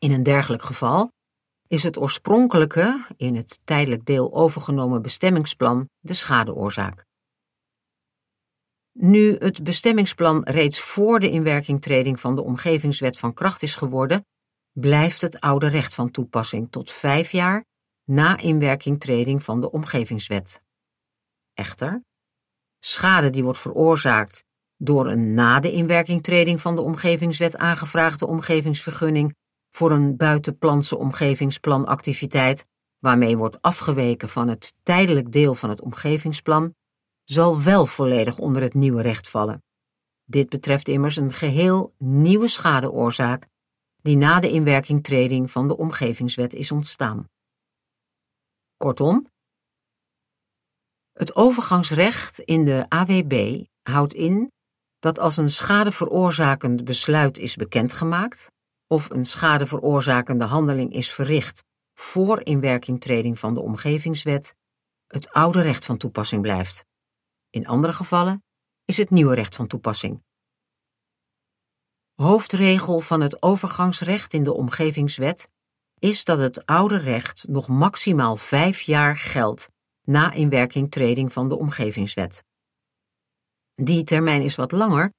In 0.00 0.12
een 0.12 0.22
dergelijk 0.22 0.62
geval 0.62 1.12
is 1.68 1.82
het 1.82 1.98
oorspronkelijke, 1.98 3.06
in 3.16 3.36
het 3.36 3.60
tijdelijk 3.64 4.04
deel 4.04 4.34
overgenomen 4.34 5.02
bestemmingsplan 5.02 5.88
de 5.98 6.14
schadeoorzaak. 6.14 7.04
Nu 8.92 9.36
het 9.36 9.62
bestemmingsplan 9.62 10.42
reeds 10.44 10.80
voor 10.80 11.20
de 11.20 11.30
inwerkingtreding 11.30 12.20
van 12.20 12.34
de 12.34 12.42
omgevingswet 12.42 13.18
van 13.18 13.34
kracht 13.34 13.62
is 13.62 13.74
geworden, 13.74 14.26
blijft 14.72 15.20
het 15.20 15.40
oude 15.40 15.68
recht 15.68 15.94
van 15.94 16.10
toepassing 16.10 16.70
tot 16.70 16.90
vijf 16.90 17.32
jaar 17.32 17.64
na 18.04 18.38
inwerkingtreding 18.38 19.42
van 19.42 19.60
de 19.60 19.70
omgevingswet. 19.70 20.62
Echter, 21.54 22.02
schade 22.78 23.30
die 23.30 23.42
wordt 23.42 23.58
veroorzaakt 23.58 24.44
door 24.76 25.06
een 25.06 25.34
na 25.34 25.60
de 25.60 25.72
inwerkingtreding 25.72 26.60
van 26.60 26.76
de 26.76 26.82
omgevingswet 26.82 27.56
aangevraagde 27.56 28.26
omgevingsvergunning 28.26 29.38
voor 29.70 29.90
een 29.90 30.16
buitenplantse 30.16 30.96
omgevingsplanactiviteit 30.96 32.66
waarmee 32.98 33.36
wordt 33.36 33.62
afgeweken 33.62 34.28
van 34.28 34.48
het 34.48 34.74
tijdelijk 34.82 35.32
deel 35.32 35.54
van 35.54 35.70
het 35.70 35.80
omgevingsplan, 35.80 36.74
zal 37.24 37.62
wel 37.62 37.86
volledig 37.86 38.38
onder 38.38 38.62
het 38.62 38.74
nieuwe 38.74 39.02
recht 39.02 39.28
vallen. 39.28 39.62
Dit 40.24 40.48
betreft 40.48 40.88
immers 40.88 41.16
een 41.16 41.32
geheel 41.32 41.94
nieuwe 41.98 42.48
schadeoorzaak 42.48 43.46
die 44.02 44.16
na 44.16 44.40
de 44.40 44.50
inwerkingtreding 44.50 45.50
van 45.50 45.68
de 45.68 45.76
omgevingswet 45.76 46.54
is 46.54 46.70
ontstaan. 46.70 47.28
Kortom, 48.76 49.26
het 51.12 51.36
overgangsrecht 51.36 52.38
in 52.38 52.64
de 52.64 52.86
AWB 52.88 53.64
houdt 53.82 54.12
in 54.12 54.52
dat 54.98 55.18
als 55.18 55.36
een 55.36 55.50
schadeveroorzakend 55.50 56.84
besluit 56.84 57.38
is 57.38 57.56
bekendgemaakt 57.56 58.50
of 58.90 59.10
een 59.10 59.24
schadeveroorzakende 59.24 60.44
handeling 60.44 60.92
is 60.92 61.12
verricht 61.12 61.64
voor 61.94 62.44
inwerkingtreding 62.44 63.38
van 63.38 63.54
de 63.54 63.60
omgevingswet, 63.60 64.54
het 65.06 65.30
oude 65.30 65.60
recht 65.60 65.84
van 65.84 65.96
toepassing 65.96 66.42
blijft. 66.42 66.84
In 67.50 67.66
andere 67.66 67.92
gevallen 67.92 68.44
is 68.84 68.96
het 68.96 69.10
nieuwe 69.10 69.34
recht 69.34 69.54
van 69.54 69.66
toepassing. 69.66 70.22
Hoofdregel 72.14 73.00
van 73.00 73.20
het 73.20 73.42
overgangsrecht 73.42 74.32
in 74.32 74.44
de 74.44 74.52
omgevingswet 74.52 75.48
is 75.98 76.24
dat 76.24 76.38
het 76.38 76.66
oude 76.66 76.96
recht 76.96 77.48
nog 77.48 77.68
maximaal 77.68 78.36
vijf 78.36 78.80
jaar 78.80 79.16
geldt 79.16 79.70
na 80.02 80.32
inwerkingtreding 80.32 81.32
van 81.32 81.48
de 81.48 81.56
omgevingswet. 81.56 82.44
Die 83.74 84.04
termijn 84.04 84.42
is 84.42 84.56
wat 84.56 84.72
langer 84.72 85.12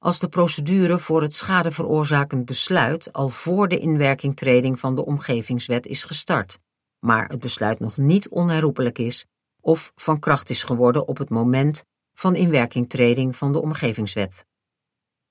als 0.00 0.18
de 0.18 0.28
procedure 0.28 0.98
voor 0.98 1.22
het 1.22 1.34
schadeveroorzakend 1.34 2.44
besluit 2.44 3.12
al 3.12 3.28
voor 3.28 3.68
de 3.68 3.78
inwerkingtreding 3.78 4.80
van 4.80 4.94
de 4.94 5.04
omgevingswet 5.04 5.86
is 5.86 6.04
gestart, 6.04 6.58
maar 6.98 7.28
het 7.28 7.40
besluit 7.40 7.80
nog 7.80 7.96
niet 7.96 8.28
onherroepelijk 8.28 8.98
is 8.98 9.26
of 9.60 9.92
van 9.94 10.18
kracht 10.18 10.50
is 10.50 10.62
geworden 10.62 11.08
op 11.08 11.18
het 11.18 11.28
moment 11.28 11.84
van 12.14 12.36
inwerkingtreding 12.36 13.36
van 13.36 13.52
de 13.52 13.60
omgevingswet. 13.60 14.46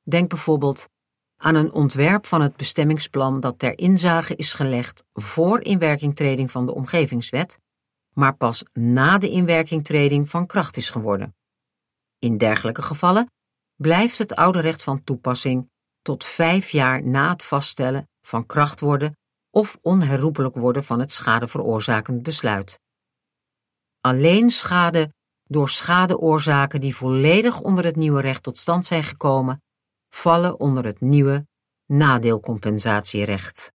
Denk 0.04 0.30
bijvoorbeeld 0.30 0.90
aan 1.38 1.56
een 1.56 1.72
ontwerp 1.72 2.26
van 2.26 2.42
het 2.42 2.56
bestemmingsplan 2.56 3.40
dat 3.40 3.60
ter 3.60 3.78
inzage 3.78 4.36
is 4.36 4.54
gelegd 4.54 5.04
voor 5.14 5.62
inwerkingtreding 5.62 6.52
van 6.52 6.66
de 6.66 6.74
omgevingswet, 6.74 7.60
maar 8.14 8.36
pas 8.36 8.64
na 8.74 9.18
de 9.18 9.30
inwerkingtreding 9.30 10.30
van 10.30 10.46
kracht 10.46 10.78
is 10.78 10.90
geworden. 10.90 11.36
In 12.20 12.38
dergelijke 12.38 12.82
gevallen 12.82 13.32
blijft 13.82 14.18
het 14.18 14.36
oude 14.36 14.60
recht 14.60 14.84
van 14.84 15.04
toepassing 15.04 15.70
tot 16.02 16.24
vijf 16.24 16.70
jaar 16.70 17.04
na 17.04 17.30
het 17.30 17.44
vaststellen 17.44 18.10
van 18.22 18.46
kracht 18.46 18.80
worden 18.80 19.18
of 19.50 19.78
onherroepelijk 19.82 20.56
worden 20.56 20.84
van 20.84 21.00
het 21.00 21.12
schadeveroorzakend 21.12 22.24
besluit. 22.24 22.80
Alleen 24.02 24.50
schade 24.50 25.14
door 25.44 25.70
schadeoorzaken 25.70 26.82
die 26.82 26.96
volledig 26.96 27.62
onder 27.62 27.86
het 27.86 27.96
nieuwe 27.96 28.22
recht 28.22 28.44
tot 28.44 28.58
stand 28.58 28.86
zijn 28.86 29.04
gekomen, 29.04 29.62
vallen 30.10 30.60
onder 30.60 30.86
het 30.86 31.02
nieuwe 31.02 31.48
nadeelcompensatierecht. 31.86 33.72